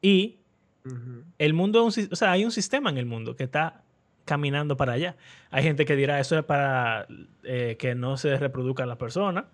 [0.00, 0.38] Y
[1.38, 3.82] el mundo, o sea, hay un sistema en el mundo que está
[4.24, 5.16] caminando para allá.
[5.50, 7.06] Hay gente que dirá, eso es para
[7.42, 9.46] eh, que no se reproduzcan las personas.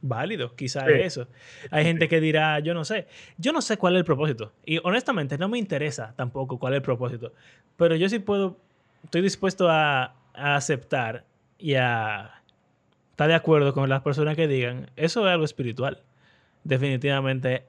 [0.00, 1.28] Válido, quizá es eso.
[1.70, 3.06] Hay gente que dirá, yo no sé.
[3.36, 4.52] Yo no sé cuál es el propósito.
[4.64, 7.32] Y honestamente no me interesa tampoco cuál es el propósito.
[7.76, 8.58] Pero yo sí puedo,
[9.02, 11.24] estoy dispuesto a, a aceptar
[11.58, 12.42] y a
[13.10, 16.02] estar de acuerdo con las personas que digan, eso es algo espiritual.
[16.62, 17.64] Definitivamente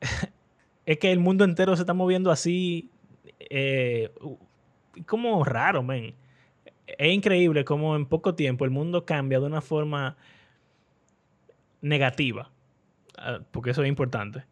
[0.86, 2.90] es que el mundo entero se está moviendo así,
[3.38, 4.10] eh,
[5.06, 6.14] como raro, men.
[6.86, 10.16] Es increíble cómo en poco tiempo el mundo cambia de una forma
[11.84, 12.50] negativa,
[13.18, 14.44] ah, porque eso es importante.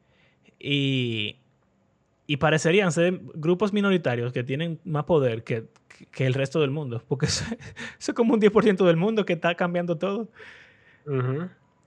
[0.59, 1.39] Y,
[2.27, 5.65] y parecerían ser grupos minoritarios que tienen más poder que,
[6.11, 7.45] que el resto del mundo, porque eso,
[7.99, 10.29] es como un 10% del mundo que está cambiando todo.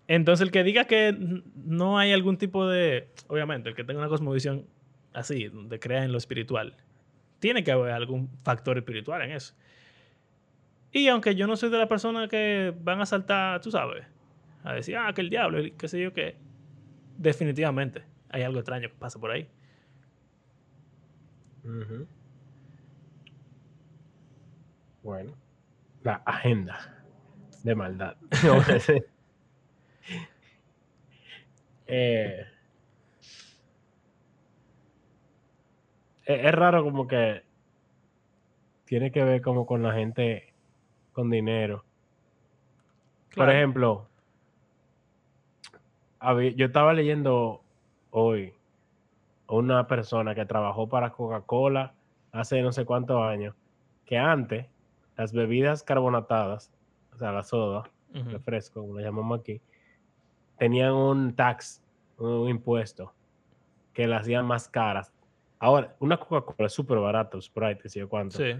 [0.07, 1.15] Entonces, el que diga que
[1.55, 3.07] no hay algún tipo de.
[3.27, 4.65] Obviamente, el que tenga una cosmovisión
[5.13, 6.75] así, donde crea en lo espiritual,
[7.39, 9.55] tiene que haber algún factor espiritual en eso.
[10.91, 14.05] Y aunque yo no soy de la persona que van a saltar, tú sabes,
[14.65, 16.35] a decir, ah, que el diablo, qué sé yo, que
[17.17, 19.47] definitivamente hay algo extraño que pasa por ahí.
[25.03, 25.33] Bueno,
[26.03, 27.03] la agenda
[27.63, 28.17] de maldad.
[31.87, 32.43] Eh,
[36.25, 37.43] es raro como que
[38.85, 40.51] tiene que ver como con la gente
[41.13, 41.85] con dinero.
[43.35, 44.07] Por ejemplo,
[46.55, 47.61] yo estaba leyendo
[48.11, 48.53] hoy
[49.47, 51.93] una persona que trabajó para Coca-Cola
[52.31, 53.55] hace no sé cuántos años,
[54.05, 54.67] que antes
[55.17, 56.71] las bebidas carbonatadas,
[57.13, 59.61] o sea, la soda, refresco, como lo llamamos aquí,
[60.57, 61.81] tenían un tax,
[62.17, 63.13] un impuesto,
[63.93, 65.13] que las hacían más caras.
[65.59, 68.37] Ahora, una Coca-Cola es súper barato, Sprite, que sé yo cuánto.
[68.37, 68.55] Sí.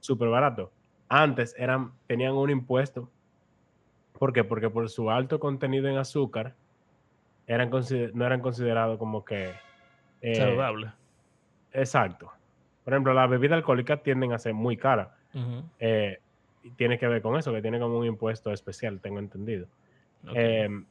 [0.00, 0.70] Súper barato.
[1.08, 3.10] Antes eran, tenían un impuesto.
[4.12, 4.44] ¿Por qué?
[4.44, 6.54] Porque por su alto contenido en azúcar,
[7.48, 7.70] eran
[8.14, 9.52] no eran considerados como que...
[10.20, 10.92] Eh, Saludable.
[11.72, 12.30] Exacto.
[12.84, 15.08] Por ejemplo, las bebidas alcohólicas tienden a ser muy caras.
[15.78, 16.18] Eh,
[16.62, 19.66] y tiene que ver con eso, que tiene como un impuesto especial, tengo entendido.
[20.34, 20.84] Em,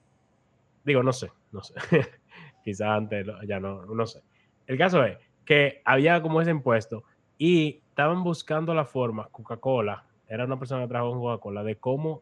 [0.88, 1.74] Digo, no sé, no sé.
[2.64, 4.22] Quizás antes ya no, no sé.
[4.68, 7.04] El caso es que había como ese impuesto
[7.38, 12.22] y estaban buscando la forma, Coca-Cola, era una persona que trabajó en Coca-Cola, de cómo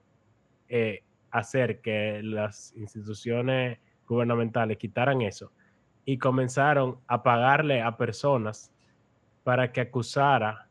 [0.67, 5.51] eh, hacer que las instituciones gubernamentales quitaran eso
[6.05, 8.71] y comenzaron a pagarle a personas
[9.43, 10.67] para que acusara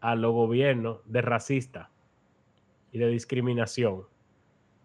[0.00, 1.90] a los gobiernos de racista
[2.92, 4.02] y de discriminación.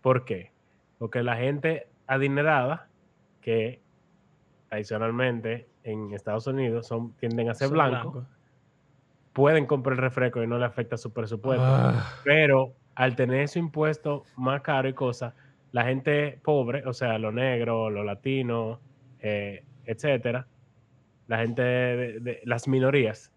[0.02, 0.52] ¿Por qué?
[0.98, 2.90] Porque la gente adinerada
[3.42, 3.82] que
[4.70, 8.26] tradicionalmente en Estados Unidos son, tienden a ser blancos,
[9.34, 11.66] pueden comprar el refresco y no le afecta su presupuesto.
[11.66, 12.16] Ah.
[12.24, 15.34] Pero al tener su impuesto más caro y cosas,
[15.74, 18.80] la gente pobre, o sea, los negros, los latinos,
[19.20, 20.48] eh, etcétera,
[21.28, 23.32] la gente de, las minorías,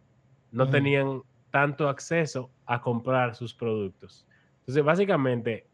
[0.53, 4.27] no tenían tanto acceso a comprar sus productos.
[4.61, 5.67] Entonces, básicamente,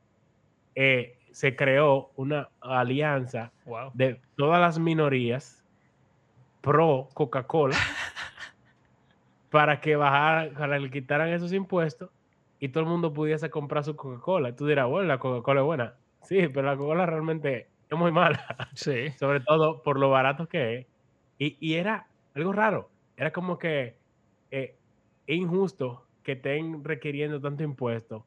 [0.77, 3.51] eh, se creó una alianza
[3.94, 5.64] de todas las minorías
[6.61, 7.77] pro Coca-Cola
[9.51, 12.11] para que bajaran, para que quitaran esos impuestos
[12.61, 14.55] y todo el mundo pudiese comprar su Coca-Cola.
[14.55, 15.94] Tú dirás, bueno, la Coca-Cola es buena.
[16.22, 18.44] Sí, pero la Coca-Cola realmente es muy mala.
[18.74, 19.11] Sí.
[19.18, 20.87] Sobre todo por lo barato que es.
[21.38, 22.88] Y, era algo raro.
[23.16, 23.96] Era como que
[24.50, 24.76] eh,
[25.26, 28.24] es injusto que estén requiriendo tanto impuesto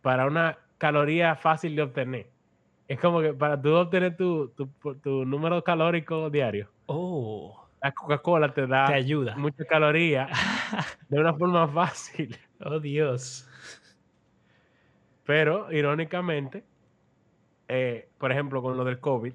[0.00, 2.30] para una caloría fácil de obtener.
[2.88, 4.48] Es como que para tú obtener tu,
[5.02, 6.70] tu, número calórico diario.
[6.86, 7.66] Oh.
[7.82, 9.36] La Coca-Cola te da te ayuda.
[9.36, 10.28] mucha caloría
[11.08, 12.36] de una forma fácil.
[12.60, 13.48] Oh, Dios.
[15.24, 16.64] Pero, irónicamente,
[17.68, 19.34] eh, por ejemplo, con lo del COVID,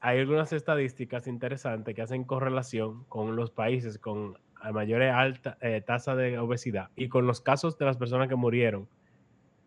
[0.00, 4.38] hay algunas estadísticas interesantes que hacen correlación con los países con
[4.72, 8.88] mayor alta, eh, tasa de obesidad y con los casos de las personas que murieron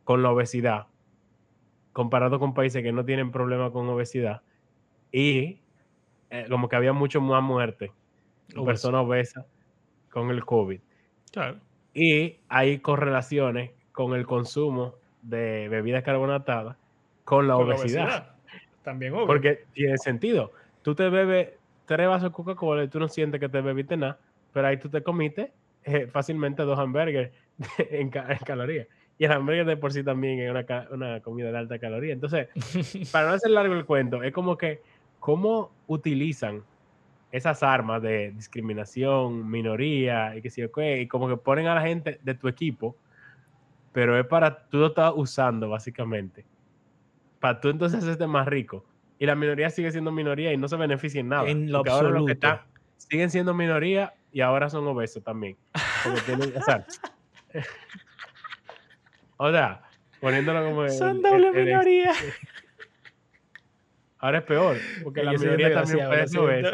[0.04, 0.88] con la obesidad
[1.92, 4.42] comparado con países que no tienen problema con obesidad
[5.12, 5.62] y
[6.30, 7.92] eh, como que había mucho más muerte
[8.50, 9.46] de personas obesas
[10.12, 10.82] con el COVID.
[11.32, 11.60] Claro.
[11.94, 16.78] Y hay correlaciones con el consumo de bebidas carbonatadas
[17.26, 18.36] con la, obesidad.
[18.84, 19.28] También obvio.
[19.28, 20.54] Porque tiene sentido.
[20.82, 21.50] Tú te bebes
[21.86, 24.18] tres vasos de Coca-Cola y tú no sientes que te bebiste nada,
[24.54, 25.52] pero ahí tú te comiste
[25.84, 27.32] eh, fácilmente dos hamburgues
[27.90, 28.88] en, en calorías.
[29.18, 32.14] Y el hamburguesa de por sí también es una, una comida de alta caloría.
[32.14, 32.48] Entonces,
[33.12, 34.82] para no hacer largo el cuento, es como que
[35.20, 36.64] cómo utilizan
[37.32, 41.82] esas armas de discriminación, minoría y que sí, qué, y como que ponen a la
[41.82, 42.96] gente de tu equipo,
[43.92, 46.46] pero es para tú lo estás usando básicamente,
[47.46, 48.84] para tú entonces hacerte más rico.
[49.20, 51.48] Y la minoría sigue siendo minoría y no se beneficia en nada.
[51.48, 52.34] En lo absoluto.
[52.98, 55.56] siguen siendo minoría y ahora son obesos también.
[59.38, 59.84] o, sea,
[60.20, 60.90] poniéndolo como.
[60.90, 62.14] Son doble minoría.
[64.18, 66.72] ahora es peor, porque la minoría también puede ser obesa.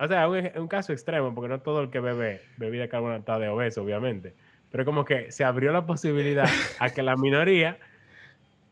[0.00, 3.48] O sea, es un, caso extremo, porque no todo el que bebe bebida carbonatada de
[3.48, 4.34] obeso, obviamente.
[4.72, 6.48] Pero como que se abrió la posibilidad
[6.80, 7.78] a que la minoría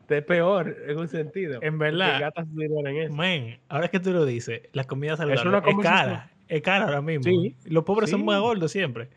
[0.09, 1.59] esté peor en un sentido.
[1.61, 2.31] En verdad.
[2.57, 6.31] En ahora que tú lo dices, la comida saludable es, cara.
[6.47, 7.23] Es cara ahora mismo.
[7.23, 9.09] Sí, Los pobres son muy gordos siempre.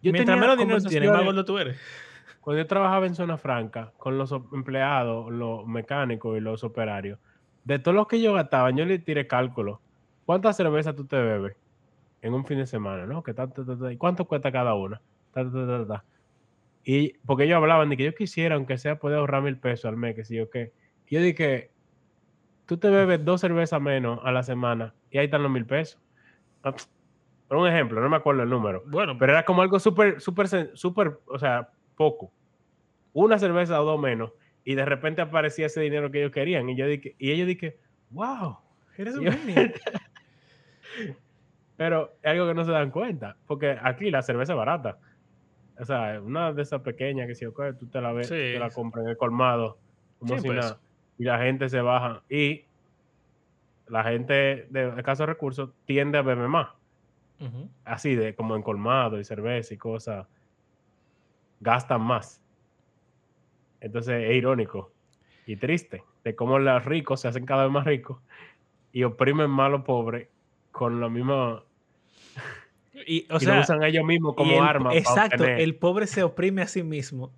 [0.00, 1.78] Mientras menos dinero tienes, más gordo tú eres.
[2.40, 7.18] Cuando yo trabajaba en Zona Franca, con los empleados, los mecánicos y los operarios,
[7.64, 9.80] de todos los que yo gastaba, yo le tiré cálculo
[10.26, 11.56] ¿Cuántas cervezas tú te bebes
[12.20, 13.22] en un fin de semana, no?
[13.22, 13.34] ¿Qué
[13.90, 15.00] ¿Y cuánto cuesta cada una?
[16.84, 19.96] Y porque ellos hablaban de que yo quisiera, aunque sea, poder ahorrar mil pesos al
[19.96, 20.72] mes, que si yo qué.
[21.06, 21.70] Y yo dije,
[22.66, 26.00] tú te bebes dos cervezas menos a la semana y ahí están los mil pesos.
[26.62, 26.74] Ah,
[27.48, 28.82] por un ejemplo, no me acuerdo el número.
[28.86, 32.32] Bueno, pero era como algo súper, súper, súper, o sea, poco.
[33.12, 34.32] Una cerveza o dos menos
[34.64, 37.78] y de repente aparecía ese dinero que ellos querían y yo dije, y ellos dije,
[38.10, 38.58] wow,
[38.96, 39.72] eres un genio.
[41.76, 44.98] Pero es algo que no se dan cuenta, porque aquí la cerveza es barata.
[45.78, 49.04] O sea, una de esas pequeñas que si tú te la ves, te la compras
[49.04, 49.78] en el colmado,
[50.18, 50.58] como si pues.
[50.58, 50.78] nada.
[51.18, 52.22] Y la gente se baja.
[52.28, 52.64] Y
[53.88, 56.68] la gente de escasos recursos tiende a beber más.
[57.84, 60.26] Así de como en colmado y cerveza y cosas.
[61.60, 62.40] Gastan más.
[63.80, 64.92] Entonces es irónico
[65.44, 68.20] y triste de cómo los ricos se hacen cada vez más ricos
[68.92, 70.28] y oprimen más a los pobres
[70.70, 71.62] con lo mismo.
[73.06, 74.94] Y, o sea, lo usan ellos mismos como arma.
[74.94, 77.32] Exacto, el pobre se oprime a sí mismo.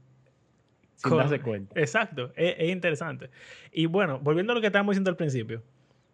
[0.96, 1.78] Sin darse cuenta.
[1.78, 3.30] Exacto, es, interesante.
[3.72, 5.62] Y bueno, volviendo a lo que estábamos diciendo al principio.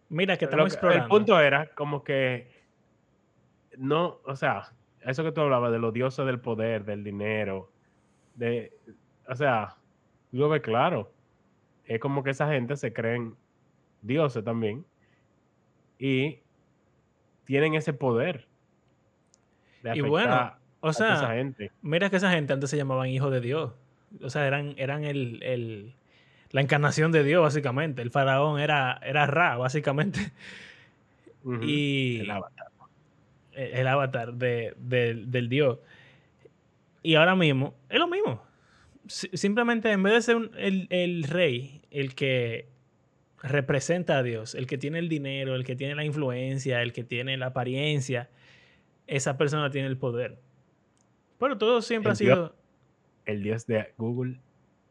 [0.09, 1.05] Mira, que estamos explorando.
[1.05, 2.51] El punto era como que.
[3.77, 4.73] No, o sea,
[5.03, 7.71] eso que tú hablabas de los dioses del poder, del dinero.
[8.35, 8.73] De,
[9.29, 9.77] o sea,
[10.33, 11.13] lo ve claro.
[11.85, 13.37] Es como que esa gente se creen
[14.03, 14.85] dioses también.
[15.99, 16.41] Y
[17.45, 18.50] tienen ese poder.
[19.95, 21.35] Y bueno, o sea,
[21.83, 23.73] mira que esa gente antes se llamaban hijos de Dios.
[24.23, 25.95] O sea, eran, eran el,
[26.51, 28.03] la encarnación de Dios, básicamente.
[28.03, 30.33] El faraón era, era Ra, básicamente.
[31.63, 32.67] Y el avatar.
[33.53, 35.79] E, el, avatar del Dios.
[37.03, 38.43] Y ahora mismo es lo mismo.
[39.07, 42.69] simplemente en vez de ser el, el, rey, el que
[43.43, 47.05] representa a Dios, el que tiene el dinero, el que tiene la influencia, el que
[47.05, 48.29] tiene la apariencia,
[49.11, 50.39] esa persona tiene el poder.
[51.39, 52.55] Pero todo siempre ha sido...
[53.27, 54.41] el Dios de Google,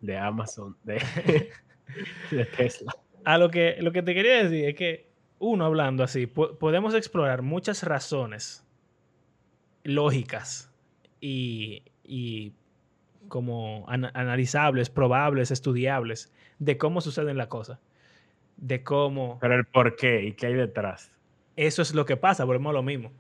[0.02, 2.96] de Amazon, de, Tesla.
[3.26, 5.10] A lo que, lo que te quería decir es que
[5.40, 8.66] uno hablando así, podemos explorar muchas razones
[9.84, 10.72] lógicas
[11.22, 12.54] y, y
[13.28, 17.80] como analizables, probables, estudiables de cómo suceden las cosas
[18.62, 19.38] de cómo...
[19.40, 21.12] Pero el por qué y qué hay detrás.
[21.56, 23.12] Eso es lo que pasa, volvemos a lo mismo.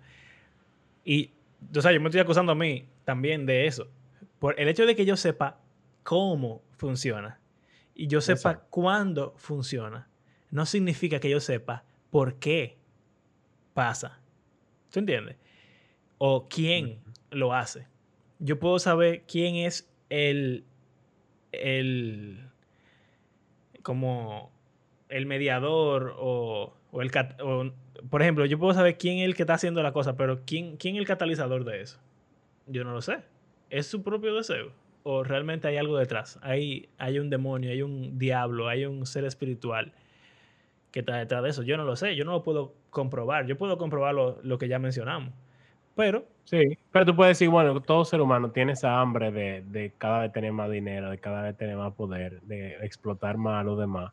[1.09, 1.31] Y,
[1.75, 3.89] o sea, yo me estoy acusando a mí también de eso.
[4.37, 5.59] Por el hecho de que yo sepa
[6.03, 7.39] cómo funciona
[7.95, 10.07] y yo sepa cuándo funciona,
[10.51, 12.77] no significa que yo sepa por qué
[13.73, 14.21] pasa.
[14.91, 15.37] ¿Tú entiendes?
[16.19, 16.99] O quién
[17.31, 17.87] lo hace.
[18.37, 20.63] Yo puedo saber quién es el,
[21.51, 22.51] el,
[23.81, 24.51] como
[25.09, 27.11] el mediador o, el...
[28.09, 30.77] por ejemplo, yo puedo saber quién es el que está haciendo la cosa, pero ¿quién,
[30.77, 31.99] ¿quién es el catalizador de eso?
[32.67, 33.19] Yo no lo sé.
[33.69, 34.71] ¿Es su propio deseo?
[35.03, 36.39] ¿O realmente hay algo detrás?
[36.41, 39.93] Hay, hay un demonio, hay un diablo, hay un ser espiritual
[40.91, 41.63] que está detrás de eso.
[41.63, 43.45] Yo no lo sé, yo no lo puedo comprobar.
[43.45, 45.33] Yo puedo comprobar lo, lo que ya mencionamos.
[45.95, 46.25] Pero...
[46.45, 50.21] Sí, pero tú puedes decir, bueno, todo ser humano tiene esa hambre de, de cada
[50.21, 53.77] vez tener más dinero, de cada vez tener más poder, de explotar más a los
[53.77, 54.11] demás.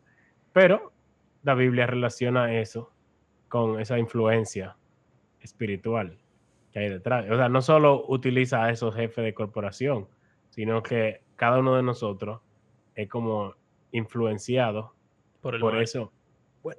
[0.53, 0.93] Pero
[1.43, 2.91] la Biblia relaciona eso
[3.49, 4.77] con esa influencia
[5.41, 6.19] espiritual
[6.73, 7.27] que hay detrás.
[7.31, 10.09] O sea, no solo utiliza a esos jefes de corporación,
[10.51, 12.41] sino que cada uno de nosotros
[12.95, 13.55] es como
[13.93, 14.95] influenciado
[15.41, 16.13] por, eso.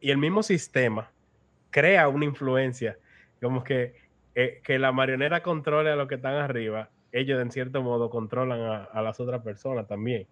[0.02, 1.12] Y el mismo sistema
[1.70, 2.98] crea una influencia,
[3.42, 3.96] como que,
[4.36, 8.88] eh, que la marioneta controle a los que están arriba, ellos en cierto modo controlan
[8.92, 10.28] a, las otras personas también.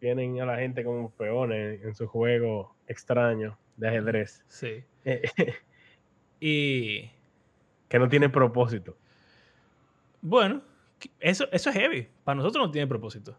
[0.00, 4.44] Tienen a la gente como peones en, su juego extraño de ajedrez.
[4.48, 4.84] Sí.
[6.40, 7.10] y...
[7.88, 8.96] Que no tiene propósito.
[10.20, 10.62] Bueno,
[11.20, 12.08] eso, eso es heavy.
[12.24, 13.36] Para nosotros no tiene propósito.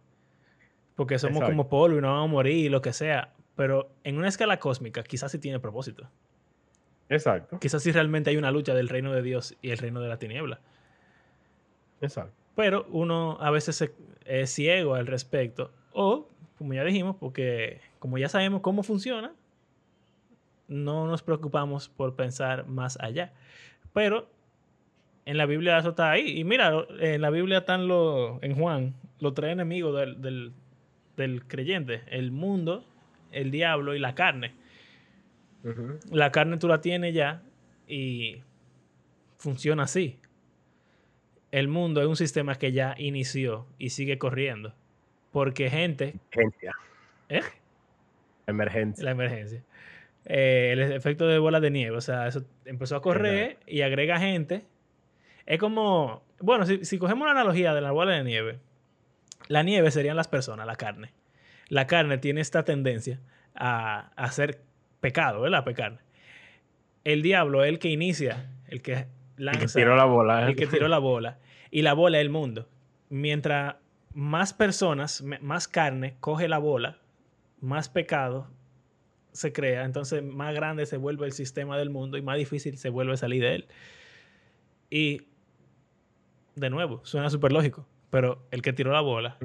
[0.95, 3.33] Porque somos como polvo y no vamos a morir, lo que sea.
[3.55, 6.09] Pero en una escala cósmica, quizás sí tiene propósito.
[7.09, 7.59] Exacto.
[7.59, 10.17] Quizás sí realmente hay una lucha del reino de Dios y el reino de la
[10.17, 10.61] tiniebla.
[12.01, 12.33] Exacto.
[12.55, 13.91] Pero uno a veces
[14.25, 15.71] es ciego al respecto.
[15.91, 19.33] O, como ya dijimos, porque como ya sabemos cómo funciona,
[20.67, 23.33] no nos preocupamos por pensar más allá.
[23.93, 24.29] Pero
[25.25, 26.39] en la Biblia eso está ahí.
[26.39, 30.53] Y mira, en la Biblia están los, en Juan, los tres enemigos del,
[31.17, 32.03] del creyente.
[32.07, 32.85] El mundo,
[33.31, 34.53] el diablo y la carne.
[36.11, 37.41] La carne tú la tienes ya
[37.87, 38.43] y
[39.37, 40.19] funciona así.
[41.51, 44.75] El mundo es un sistema que ya inició y sigue corriendo.
[45.31, 46.15] Porque gente...
[46.31, 46.73] Emergencia.
[47.29, 47.41] ¿Eh?
[48.45, 49.03] Emergencia.
[49.03, 49.63] La emergencia.
[50.25, 51.95] Eh, el efecto de bola de nieve.
[51.95, 54.65] O sea, eso empezó a correr y agrega gente.
[55.45, 56.23] Es como...
[56.39, 58.59] Bueno, si, si cogemos la analogía de la bola de nieve,
[59.47, 61.13] la nieve serían las personas, la carne.
[61.69, 63.19] La carne tiene esta tendencia
[63.55, 64.61] a, hacer
[64.99, 65.63] pecado, ¿verdad?
[65.63, 65.99] Pecar.
[67.03, 69.07] El diablo es el que inicia, el que
[69.37, 69.61] lanza.
[69.61, 70.47] El que tiró la bola.
[70.47, 71.39] El que tiró la bola.
[71.71, 72.67] Y la bola es el mundo.
[73.09, 73.75] Mientras
[74.13, 76.97] más personas, más carne coge la bola,
[77.61, 78.47] más pecado
[79.35, 79.83] se crea.
[79.83, 83.43] Entonces más grande se vuelve el sistema del mundo y más difícil se vuelve salir
[83.43, 83.67] de él.
[84.89, 85.27] Y
[86.55, 89.37] de nuevo, suena súper lógico, pero el que tiró la bola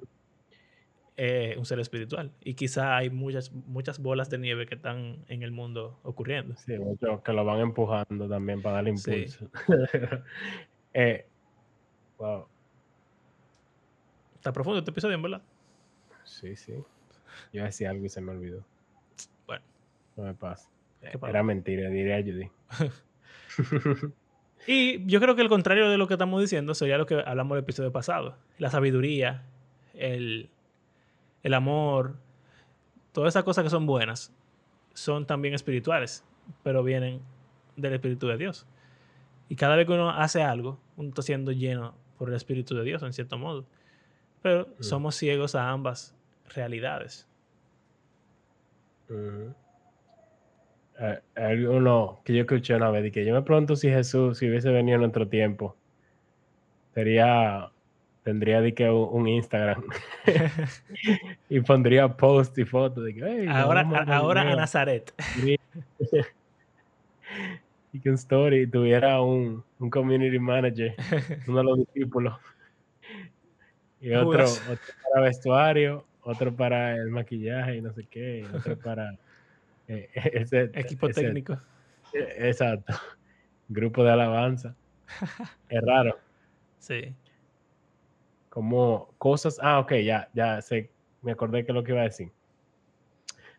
[1.16, 2.32] eh, un ser espiritual.
[2.41, 6.57] Y quizá hay muchas, muchas bolas de nieve que están en el mundo ocurriendo.
[6.57, 9.51] Sí, muchos que lo van empujando también para darle impulso.
[10.93, 11.24] Eh,
[12.18, 12.49] wow.
[14.34, 15.41] Está profundo este episodio, ¿verdad?
[16.24, 16.74] Sí, sí.
[17.53, 18.64] Yo decía algo y se me olvidó.
[20.21, 20.68] No me pasa.
[21.01, 22.51] Era mentira, diría Judy.
[24.66, 27.57] y yo creo que el contrario de lo que estamos diciendo sería lo que hablamos
[27.57, 28.37] el episodio pasado.
[28.59, 29.45] La sabiduría,
[29.95, 30.51] el,
[31.43, 32.16] el amor,
[33.12, 34.35] todas esas cosas que son buenas,
[34.93, 36.23] son también espirituales,
[36.62, 37.23] pero vienen
[37.77, 38.66] del Espíritu de Dios.
[39.49, 42.85] Y cada vez que uno hace algo, uno está siendo lleno por el Espíritu de
[42.85, 43.64] Dios, en cierto modo.
[44.43, 44.83] Pero mm.
[44.83, 46.14] somos ciegos a ambas
[46.55, 47.27] realidades.
[49.09, 49.55] hay
[51.69, 54.71] uno que yo escuché una vez y que yo me pregunto si Jesús, si hubiese
[54.71, 55.77] venido en otro tiempo,
[56.95, 57.71] sería
[58.23, 59.83] tendría de que un, Instagram
[61.49, 65.13] y pondría post y fotos de que ahora, ahora a Nazaret.
[67.93, 70.95] Y que un story tuviera un, un community manager
[71.49, 72.35] uno de los discípulos.
[74.01, 74.45] Y otro,
[75.13, 79.19] para vestuario otro para el maquillaje y no sé qué otro para
[80.14, 81.59] ese, equipo técnico
[82.12, 82.95] exacto
[83.68, 84.74] grupo de alabanza
[85.68, 86.18] es raro
[86.78, 87.14] sí
[88.51, 90.91] como cosas, ah, ok, ya, ya sé,
[91.22, 92.30] me acordé que lo que iba a decir.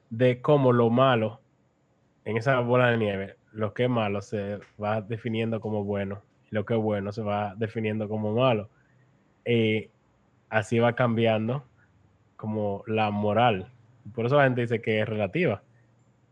[0.09, 1.39] De cómo lo malo
[2.25, 6.21] en esa bola de nieve, lo que es malo se va definiendo como bueno,
[6.51, 8.69] y lo que es bueno se va definiendo como malo.
[9.45, 9.89] Y
[10.49, 11.63] así va cambiando
[12.36, 13.71] como la moral.
[14.13, 15.63] Por eso la gente dice que es relativa.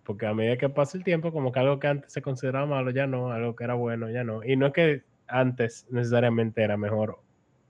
[0.09, 2.89] Porque a medida que pasa el tiempo, como que algo que antes se consideraba malo
[2.89, 4.43] ya no, algo que era bueno ya no.
[4.43, 7.19] Y no es que antes necesariamente era mejor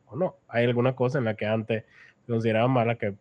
[0.05, 0.37] o no.
[0.47, 1.83] Hay alguna cosa en la que antes
[2.21, 3.13] se consideraba mala que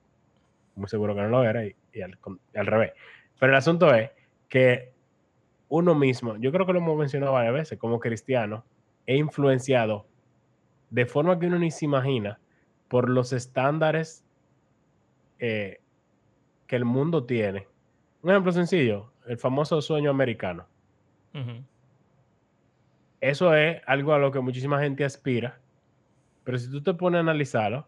[0.77, 2.16] muy seguro que no lo era y, al,
[2.64, 2.93] revés.
[3.41, 4.09] Pero el asunto es
[4.49, 4.93] que
[5.69, 8.64] uno mismo, yo creo que lo hemos mencionado varias veces, como cristiano,
[9.05, 10.07] he influenciado
[10.91, 12.39] de forma que uno ni se imagina
[12.87, 14.25] por los estándares
[15.41, 15.81] eh,
[16.69, 17.66] que el mundo tiene.
[18.23, 20.66] Un ejemplo sencillo, el famoso sueño americano.
[23.21, 25.61] Eso es algo a lo que muchísima gente aspira
[26.49, 27.87] pero si tú te pones a analizarlo,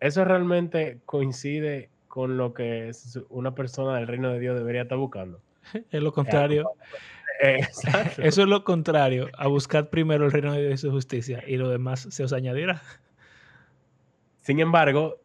[0.00, 2.90] eso realmente coincide con lo que
[3.30, 5.40] una persona del reino de Dios debería estar buscando.
[5.90, 6.70] Es lo contrario.
[7.40, 11.56] Eso es lo contrario, a buscar primero el reino de Dios y su justicia y
[11.56, 12.82] lo demás se os añadirá.
[14.42, 15.16] Sin embargo,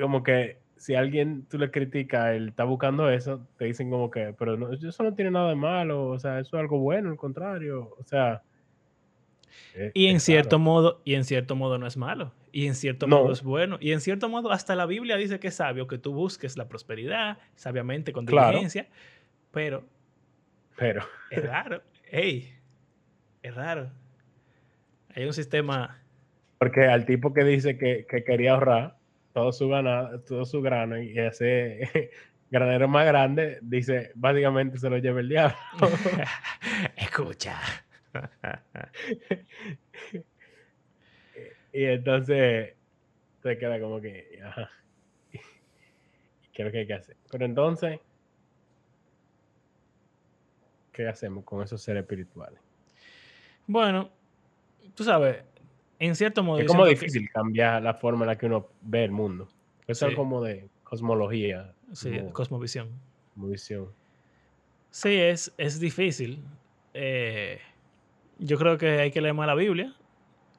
[0.00, 4.32] como que si alguien tú le criticas, él está buscando eso, te dicen como que,
[4.38, 7.96] pero eso no tiene nada de malo, o sea, eso es algo bueno, al contrario,
[7.98, 8.44] o sea,
[9.94, 13.32] y en cierto modo, y en cierto modo no es malo, y en cierto modo
[13.32, 16.14] es bueno, y en cierto modo hasta la Biblia dice que es sabio que tú
[16.14, 18.86] busques la prosperidad sabiamente con diligencia,
[19.50, 19.82] pero
[20.76, 21.82] pero es raro,
[22.12, 22.54] hey,
[23.42, 23.90] es raro.
[25.16, 26.00] Hay un sistema
[26.58, 28.95] Porque al tipo que dice que, quería ahorrar
[29.36, 32.10] todo su ganado, todo su grano y ese
[32.50, 35.58] granero más grande, dice, básicamente se lo lleva el diablo.
[36.96, 37.60] Escucha.
[41.70, 42.76] y entonces
[43.42, 44.70] se queda como que, ajá.
[45.30, 47.18] ¿Qué es lo que hay que hacer?
[47.30, 48.00] Pero entonces,
[50.94, 52.58] ¿qué hacemos con esos seres espirituales?
[53.66, 54.08] Bueno,
[54.94, 55.44] tú sabes,
[55.98, 56.60] en cierto modo.
[56.60, 59.48] Es como difícil cambiar la forma en la que uno ve el mundo.
[59.86, 61.72] Eso es como de cosmología.
[61.92, 62.88] Sí, cosmovisión.
[63.34, 63.88] Cosmovisión.
[64.90, 66.42] Sí, es, es difícil.
[66.94, 67.60] Eh,
[68.38, 69.94] yo creo que hay que leer más la Biblia.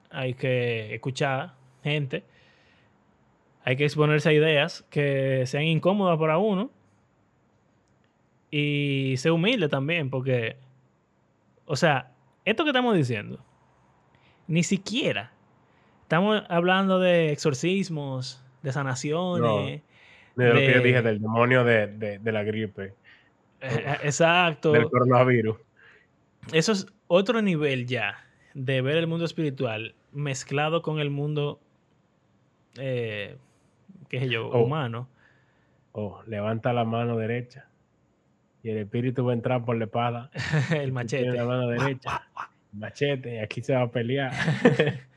[0.09, 2.23] Hay que escuchar gente.
[3.63, 6.71] Hay que exponerse a ideas que sean incómodas para uno.
[8.49, 10.55] Y ser humilde también, porque,
[11.65, 12.13] o sea,
[12.45, 13.43] esto que estamos diciendo
[14.47, 15.31] ni siquiera.
[16.03, 19.81] Estamos hablando de exorcismos, de sanaciones.
[20.35, 22.85] de, lo que yo dije, del demonio de, la gripe.
[22.85, 22.93] Eh,
[23.61, 24.71] eh, exacto.
[24.71, 25.57] Del coronavirus.
[26.53, 28.23] Eso es otro nivel ya
[28.53, 31.59] de ver el mundo espiritual mezclado con el mundo,
[32.77, 33.37] eh,
[34.09, 34.63] qué sé yo, oh.
[34.63, 35.09] humano.
[35.91, 37.67] Oh, levanta la mano derecha
[38.63, 40.31] y el espíritu va a entrar por la espada.
[40.75, 41.31] el machete.
[41.31, 42.27] La mano derecha
[42.71, 44.31] machete, y aquí se va a pelear.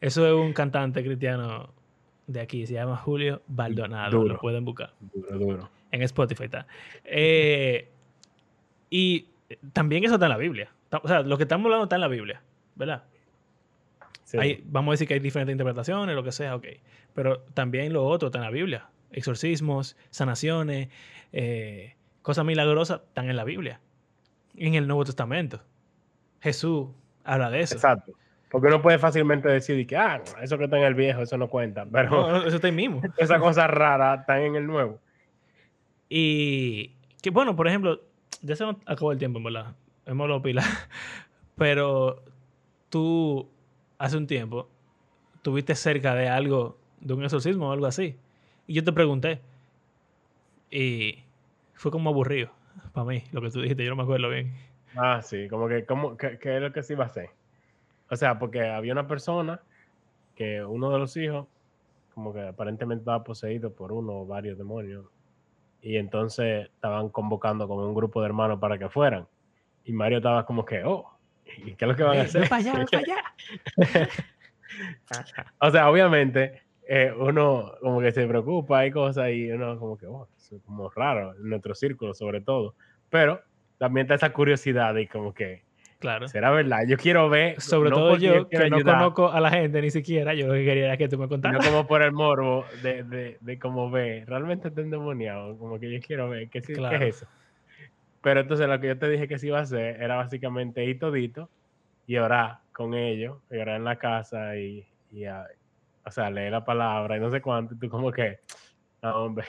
[0.00, 1.70] Eso es un cantante cristiano
[2.26, 4.92] de aquí, se llama Julio Baldonado, lo pueden buscar.
[5.00, 5.70] Duro, duro.
[5.90, 6.66] En Spotify está.
[7.04, 7.88] Eh,
[8.90, 9.26] y
[9.72, 10.70] también eso está en la Biblia.
[11.02, 12.42] O sea, lo que estamos hablando está en la Biblia,
[12.74, 13.04] ¿verdad?
[14.64, 16.66] vamos a decir que hay diferentes interpretaciones, lo que sea, ok.
[17.14, 18.88] Pero también lo otro está en la Biblia.
[19.12, 20.88] Exorcismos, sanaciones,
[21.32, 23.80] eh, cosas milagrosas están en la Biblia.
[24.56, 25.60] En el Nuevo Testamento.
[26.44, 26.88] Jesús
[27.24, 27.74] habla de eso.
[27.74, 28.12] Exacto.
[28.50, 31.48] Porque uno puede fácilmente decir que, ah, eso que está en el viejo, eso no
[31.48, 31.86] cuenta.
[31.90, 33.00] Pero eso está ahí mismo.
[33.16, 35.00] Esas cosas raras están en el nuevo.
[36.10, 36.92] Y
[37.22, 38.02] que bueno, por ejemplo,
[38.42, 39.74] ya se acabó el tiempo, en verdad.
[40.04, 40.62] Hemos lo pila.
[41.56, 42.22] Pero
[42.90, 43.50] tú,
[43.96, 44.68] hace un tiempo,
[45.40, 48.18] tuviste cerca de algo, de un exorcismo o algo así.
[48.66, 49.40] Y yo te pregunté.
[50.70, 51.24] Y
[51.72, 52.50] fue como aburrido
[52.92, 53.82] para mí, lo que tú dijiste.
[53.82, 54.52] Yo no me acuerdo bien.
[54.96, 57.30] Ah, sí, como que, como, ¿qué, es lo que se iba a hacer?
[58.10, 59.60] O sea, porque había una persona
[60.36, 61.46] que uno de los hijos,
[62.14, 65.06] como que aparentemente estaba poseído por uno o varios demonios,
[65.82, 69.26] y entonces estaban convocando como un grupo de hermanos para que fueran.
[69.84, 71.10] Y Mario estaba como que, oh,
[71.58, 72.48] ¿y qué es lo que van a hacer?
[72.48, 73.22] para allá, para allá.
[75.60, 80.06] o sea, obviamente, eh, uno como que se preocupa y cosas, y uno como que,
[80.06, 82.74] oh, es como raro, en nuestro círculo sobre todo.
[83.10, 83.42] Pero
[83.78, 85.62] también está esa curiosidad y como que,
[85.98, 86.28] claro.
[86.28, 86.80] será verdad.
[86.86, 87.60] Yo quiero ver.
[87.60, 90.86] Sobre todo yo, que no conozco a la gente ni siquiera, yo lo que quería
[90.86, 91.64] era que tú me contaras.
[91.64, 94.24] No como por el morbo de, de, de cómo ve.
[94.26, 97.26] Realmente está endemoniado, como que yo quiero ver qué, es eso.
[98.22, 100.98] Pero entonces lo que yo te dije que sí iba a hacer era básicamente ir
[100.98, 101.50] todito
[102.06, 106.64] y orar con ellos, y orar en la casa y, y o sea, leer la
[106.64, 107.74] palabra y no sé cuánto.
[107.74, 108.40] Y tú como que,
[109.02, 109.46] no, hombre,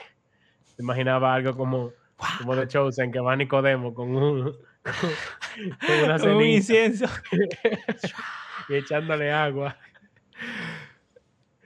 [0.76, 1.92] te imaginaba algo como
[2.38, 4.56] como de Chosen, que va Nicodemo con un,
[5.86, 7.06] con, una un incienso.
[8.68, 9.76] y echándole agua.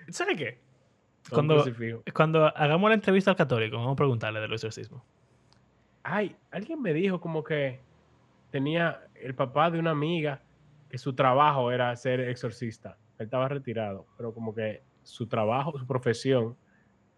[0.08, 0.58] ¿Sabes qué?
[1.30, 1.64] Cuando,
[2.12, 5.04] cuando hagamos la entrevista al católico, vamos a preguntarle del exorcismo.
[6.02, 7.80] Ay, alguien me dijo como que
[8.50, 10.42] tenía el papá de una amiga
[10.88, 12.98] que su trabajo era ser exorcista.
[13.18, 16.56] Él estaba retirado, pero como que su trabajo, su profesión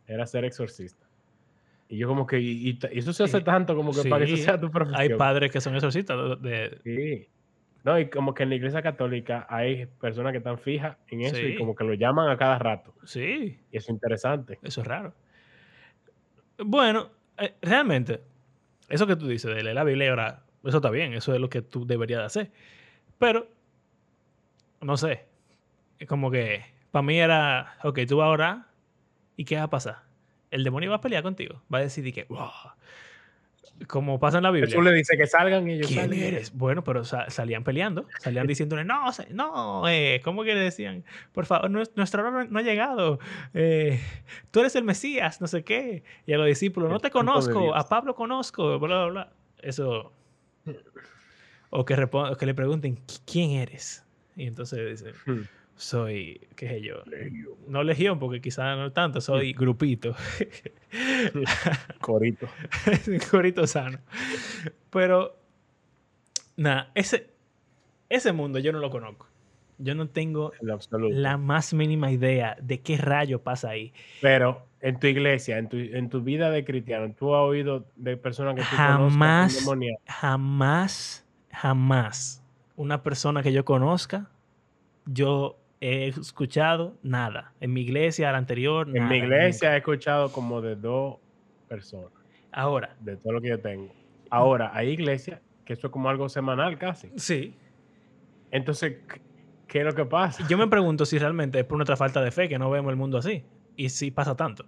[0.07, 1.02] era ser exorcista.
[1.93, 4.43] Y yo como que, y, eso se hace eh, tanto como que para que eso
[4.43, 4.99] sea tu profesión.
[4.99, 6.41] Hay padres que son exorcistas.
[6.41, 6.81] De...
[6.85, 7.29] Sí.
[7.85, 11.39] No, y como que en la iglesia católica hay personas que están fijas en eso
[11.39, 12.95] y como que lo llaman a cada rato.
[13.05, 13.61] Sí.
[13.71, 14.59] Y eso es interesante.
[14.63, 15.13] Eso es raro.
[16.65, 18.23] Bueno, eh, realmente,
[18.89, 21.51] eso que tú dices de leer la Biblia ahora, eso está bien, eso es lo
[21.51, 22.51] que tú deberías de hacer.
[23.19, 23.49] Pero,
[24.81, 25.27] no sé,
[25.99, 28.59] es como que para mí era, ok, tú vas a orar
[29.37, 30.02] y ¿qué va a pasar?
[30.53, 31.61] El demonio va a pelear contigo.
[31.73, 32.27] Va a decir que,
[33.89, 34.69] como pasa en la Biblia.
[34.69, 36.53] Jesús le dice que salgan y ellos ¿Quién eres?
[36.53, 41.05] Bueno, pero salían peleando, salían diciéndole, no, no, eh, ¿cómo que le decían?
[41.33, 43.19] Por favor, nuestra hora no ha llegado.
[43.55, 43.99] Eh,
[44.51, 46.05] tú eres el Mesías, no sé qué.
[46.27, 49.33] Y a los discípulos, no te conozco, a Pablo conozco, bla, bla, bla.
[49.63, 50.13] Eso.
[51.71, 51.97] O que,
[52.39, 54.05] que le pregunten, ¿quién eres?
[54.37, 57.03] Y entonces dice, hmm soy, qué sé yo,
[57.67, 60.15] no legión porque quizás no tanto, soy grupito.
[62.01, 62.47] Corito.
[63.31, 63.99] Corito sano.
[64.91, 65.37] Pero,
[66.57, 67.31] nada, ese,
[68.09, 69.27] ese mundo yo no lo conozco.
[69.79, 73.93] Yo no tengo la más mínima idea de qué rayo pasa ahí.
[74.21, 78.17] Pero en tu iglesia, en tu, en tu vida de cristiano, ¿tú has oído de
[78.17, 79.67] personas que tú jamás,
[80.07, 82.43] Jamás, jamás
[82.77, 84.31] una persona que yo conozca,
[85.07, 87.53] yo he escuchado nada.
[87.61, 91.17] En mi iglesia, la anterior, En mi iglesia he escuchado como de dos
[91.69, 92.13] personas.
[92.53, 92.95] Ahora.
[93.01, 93.93] De todo lo que yo tengo.
[94.31, 97.11] Ahora, hay iglesias que eso es como algo semanal casi.
[97.17, 97.57] Sí.
[98.53, 98.99] Entonces,
[99.67, 100.47] ¿qué es lo que pasa?
[100.49, 102.97] Yo me pregunto si realmente es por nuestra falta de fe que no vemos el
[102.97, 103.45] mundo así.
[103.75, 104.65] Y si pasa tanto.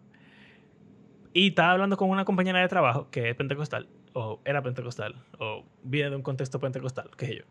[1.33, 5.65] Y estaba hablando con una compañera de trabajo que es pentecostal, o era pentecostal, o
[5.85, 7.45] viene de un contexto pentecostal, que yo.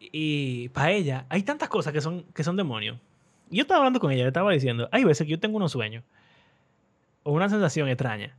[0.00, 2.98] Y para ella, hay tantas cosas que son, que son demonios.
[3.50, 6.04] Yo estaba hablando con ella, le estaba diciendo, hay veces que yo tengo unos sueños,
[7.22, 8.34] o una sensación extraña,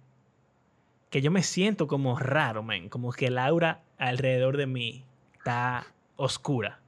[1.10, 5.04] que yo me siento como raro, men, como que el aura alrededor de mí
[5.34, 6.80] está oscura.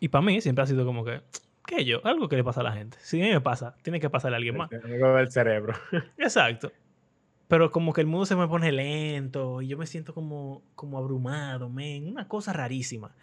[0.00, 1.22] Y para mí siempre ha sido como que,
[1.66, 2.00] ¿qué yo?
[2.04, 2.98] Algo que le pasa a la gente.
[3.00, 4.70] Si a mí me pasa, tiene que pasarle a alguien más.
[4.72, 5.74] Algo del cerebro.
[6.18, 6.70] Exacto.
[7.48, 10.98] Pero como que el mundo se me pone lento y yo me siento como, como
[10.98, 12.06] abrumado, men.
[12.06, 13.14] Una cosa rarísima.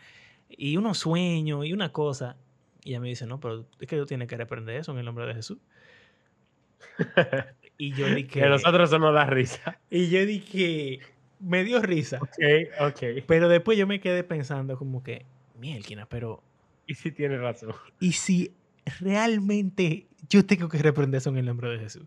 [0.50, 2.36] Y unos sueños y una cosa.
[2.84, 5.06] Y ella me dice, no, pero es que tú tienes que reprender eso en el
[5.06, 5.60] nombre de Jesús.
[7.78, 8.28] y yo dije...
[8.28, 9.80] Que a nosotros eso nos da risa.
[9.90, 11.00] Y yo dije...
[11.40, 12.18] Me dio risa.
[12.22, 12.40] Ok,
[12.80, 13.24] ok.
[13.28, 15.26] Pero después yo me quedé pensando como que...
[15.60, 16.42] Mielquina, pero...
[16.88, 17.74] Y si tiene razón.
[18.00, 18.54] Y si
[19.00, 22.06] realmente yo tengo que reprender eso en el nombre de Jesús.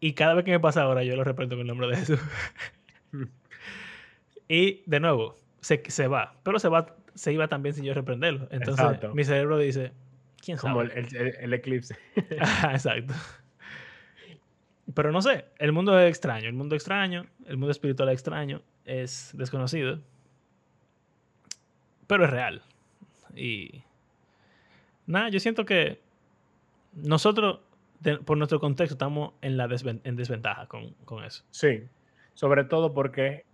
[0.00, 2.20] Y cada vez que me pasa ahora, yo lo reprendo con el nombre de Jesús.
[4.48, 6.34] y de nuevo, se, se va.
[6.42, 8.48] Pero se va se iba también sin yo reprenderlo.
[8.50, 9.92] Entonces mi cerebro dice,
[10.42, 10.72] ¿quién sabe?
[10.72, 11.96] Como el, eclipse.
[12.72, 13.14] exacto.
[14.94, 18.62] Pero no sé, el mundo es extraño, el mundo extraño, el mundo espiritual es extraño,
[18.84, 20.00] es desconocido,
[22.06, 22.62] pero es real.
[23.36, 23.82] Y
[25.06, 26.00] nada, yo siento que
[26.94, 27.60] nosotros
[28.24, 29.68] por nuestro contexto, estamos en, la
[30.04, 31.44] en desventaja con, con, eso.
[31.50, 31.84] Sí,
[32.34, 33.44] sobre todo porque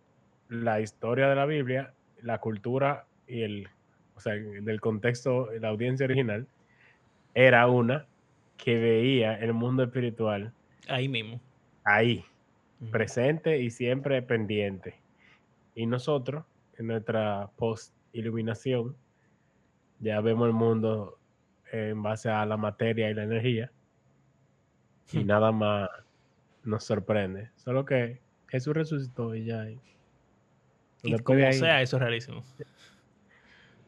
[0.49, 1.93] la historia de la Biblia,
[2.23, 3.69] la cultura y el,
[4.15, 6.47] o sea, del contexto, la audiencia original,
[7.35, 8.07] era una
[8.57, 10.53] que veía el mundo espiritual.
[10.89, 11.41] Ahí mismo.
[11.85, 12.25] Ahí,
[12.91, 14.95] presente y siempre pendiente.
[15.75, 16.45] Y nosotros,
[16.79, 18.97] en nuestra post-iluminación,
[20.01, 21.19] ya vemos el mundo
[21.73, 23.71] en base a la materia y la energía
[25.13, 25.27] y hmm.
[25.27, 25.89] nada más
[26.65, 27.51] nos sorprende.
[27.57, 29.69] Solo que Jesús resucitó y ya.
[29.69, 29.79] Y,
[31.23, 32.43] como sea, eso es rarísimo.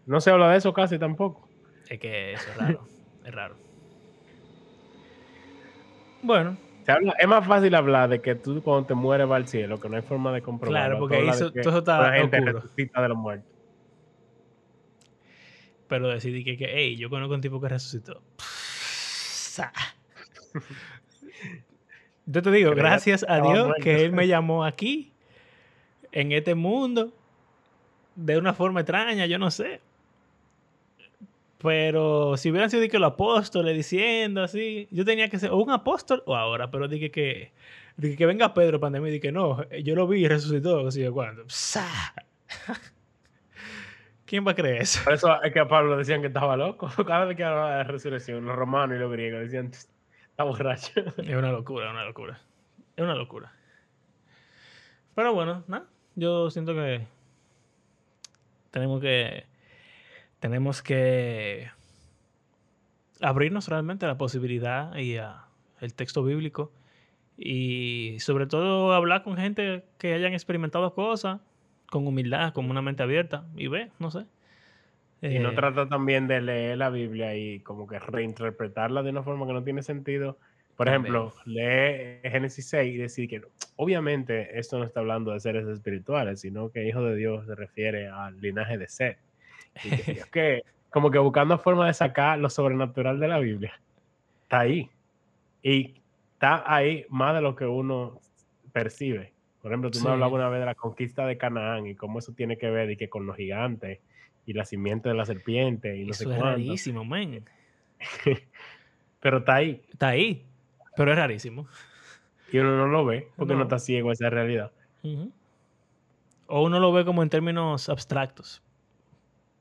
[0.07, 1.49] No se habla de eso casi tampoco.
[1.89, 2.89] Es que eso es raro.
[3.25, 3.57] es raro.
[6.23, 6.57] Bueno.
[7.19, 9.97] es más fácil hablar de que tú cuando te mueres va al cielo, que no
[9.97, 10.87] hay forma de comprobarlo.
[10.87, 13.51] Claro, porque ahí eso, todo está la gente resucita de los muertos.
[15.89, 18.23] Pero decidí que, que hey, yo conozco un tipo que resucitó.
[22.27, 25.13] Yo te digo, gracias a Dios que Él me llamó aquí,
[26.13, 27.13] en este mundo,
[28.15, 29.81] de una forma extraña, yo no sé.
[31.59, 35.71] Pero si hubieran sido que los apóstoles diciendo así, yo tenía que ser o un
[35.71, 37.53] apóstol o ahora, pero dije que,
[37.97, 41.11] dije que venga Pedro pandemia y dije no, yo lo vi y resucitó, así de
[41.11, 41.45] cuando.
[44.25, 45.03] ¿Quién va a creer eso?
[45.05, 46.89] Por eso es que a Pablo decían que estaba loco.
[47.07, 49.71] Cada vez que hablaba de resurrección, los romanos y los griegos decían
[50.39, 50.75] Está.
[51.23, 52.39] Es una locura, una locura.
[52.97, 53.53] Es una locura.
[55.17, 55.87] Pero bueno, nada.
[56.15, 57.07] Yo siento que
[58.71, 59.47] tenemos que
[60.39, 61.71] tenemos que
[63.21, 65.47] abrirnos realmente a la posibilidad y a
[65.81, 66.71] el texto bíblico
[67.37, 71.41] y sobre todo hablar con gente que hayan experimentado cosas
[71.91, 74.27] con humildad, con una mente abierta y ve, no sé.
[75.21, 79.23] Y no eh, trata también de leer la Biblia y como que reinterpretarla de una
[79.23, 80.39] forma que no tiene sentido.
[80.77, 83.43] Por ejemplo, lee Génesis 6 y decir que
[83.75, 88.09] obviamente esto no está hablando de seres espirituales, sino que hijo de Dios se refiere
[88.09, 89.19] al linaje de Seth.
[89.75, 93.73] es que como que buscando forma de sacar lo sobrenatural de la Biblia.
[94.45, 94.89] Está ahí.
[95.65, 96.01] Y
[96.35, 98.21] está ahí más de lo que uno
[98.73, 99.33] percibe.
[99.61, 102.33] Por ejemplo, tú me hablabas una vez de la conquista de Canaán y cómo eso
[102.35, 103.99] tiene que ver y que con los gigantes
[104.49, 107.45] y la simiente de la serpiente y no Eso sé es rarísimo, man.
[109.21, 109.83] pero está ahí.
[109.93, 110.47] Está ahí,
[110.97, 111.69] pero es rarísimo.
[112.51, 114.73] Y uno no lo ve porque no, está ciego a esa realidad.
[116.47, 118.63] O uno lo ve como en términos abstractos,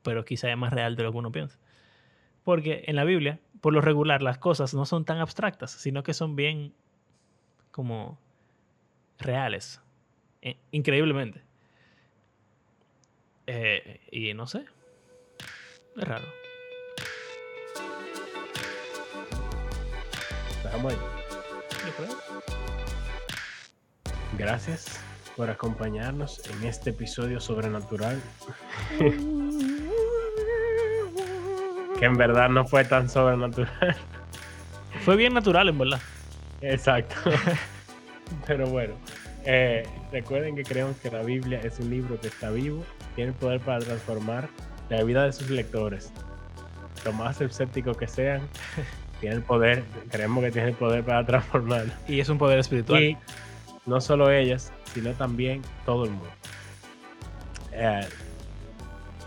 [0.02, 1.58] pero quizá es más real de lo que uno piensa.
[2.42, 6.14] Porque en la Biblia, por lo regular, las cosas no son tan abstractas, sino que
[6.14, 6.72] son bien
[7.72, 8.18] como
[9.18, 9.82] reales,
[10.40, 11.42] eh, increíblemente.
[13.46, 14.64] Eh, y no sé,
[15.98, 16.24] Es raro.
[20.64, 20.98] Estamos ahí.
[24.38, 25.00] Gracias
[25.36, 28.22] por acompañarnos en este episodio sobrenatural.
[31.98, 33.96] que en verdad no fue tan sobrenatural.
[35.04, 36.00] Fue bien natural, en verdad.
[36.60, 37.16] Exacto.
[38.46, 38.94] Pero bueno,
[39.44, 39.82] eh,
[40.12, 42.84] recuerden que creemos que la Biblia es un libro que está vivo,
[43.16, 44.48] tiene el poder para transformar
[44.88, 46.12] la vida de sus lectores.
[47.04, 48.42] Lo más escéptico que sean,
[49.20, 51.92] tiene el poder, creemos que tiene el poder para transformarlo.
[52.06, 53.02] Y es un poder espiritual.
[53.02, 53.16] Y
[53.86, 56.30] no solo ellas, sino también todo el mundo.
[57.72, 58.00] Eh,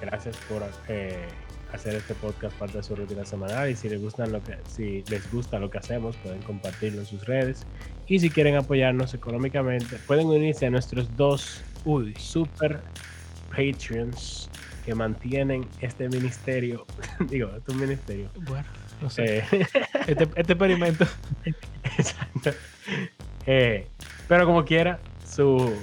[0.02, 1.28] gracias por eh,
[1.74, 5.04] hacer este podcast parte de su rutina semanal y si les gustan lo que si
[5.10, 7.66] les gusta lo que hacemos pueden compartirlo en sus redes
[8.08, 12.14] y si quieren apoyarnos económicamente pueden unirse a nuestros dos Uy.
[12.18, 12.82] super
[13.50, 14.50] Patreons
[14.86, 16.86] que mantienen este ministerio
[17.30, 18.66] digo este ministerio Bueno,
[19.02, 19.40] no sé.
[19.40, 19.46] Eh,
[20.08, 21.06] este, este, experimento.
[21.98, 22.52] Exacto.
[23.46, 23.88] Eh,
[24.28, 25.76] pero como quiera, su,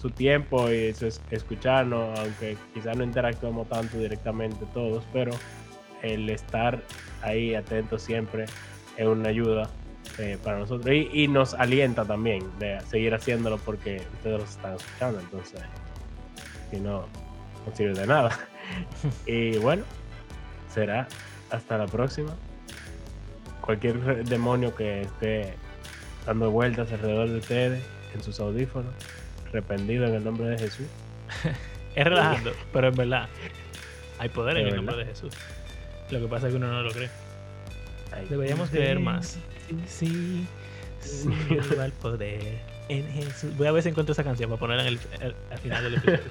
[0.00, 5.30] su tiempo y su escucharnos, aunque quizás no interactuemos tanto directamente todos, pero
[6.02, 6.82] el estar
[7.22, 8.46] ahí atento siempre
[8.96, 9.70] es una ayuda
[10.18, 15.20] eh, para nosotros y, nos alienta también de seguir haciéndolo porque ustedes los están escuchando,
[15.20, 15.62] entonces
[16.70, 17.06] si no,
[17.66, 18.38] no sirve de nada.
[19.26, 19.84] y bueno,
[20.72, 21.08] será
[21.50, 22.34] hasta la próxima.
[23.60, 25.54] Cualquier demonio que esté
[26.26, 27.84] dando vueltas alrededor de ustedes
[28.14, 28.92] en sus audífonos,
[29.48, 30.86] arrepentido en el nombre de Jesús.
[31.94, 33.28] es relajando, pero en verdad
[34.18, 35.34] hay poder en el nombre de Jesús.
[36.10, 37.10] Lo que pasa es que uno no lo cree.
[38.28, 39.38] Deberíamos creer más.
[39.86, 40.46] Sí,
[41.00, 41.28] sí, sí,
[41.82, 43.56] el poder en Jesús.
[43.56, 46.30] Voy a ver si encuentro esa canción para ponerla en el, al final del episodio.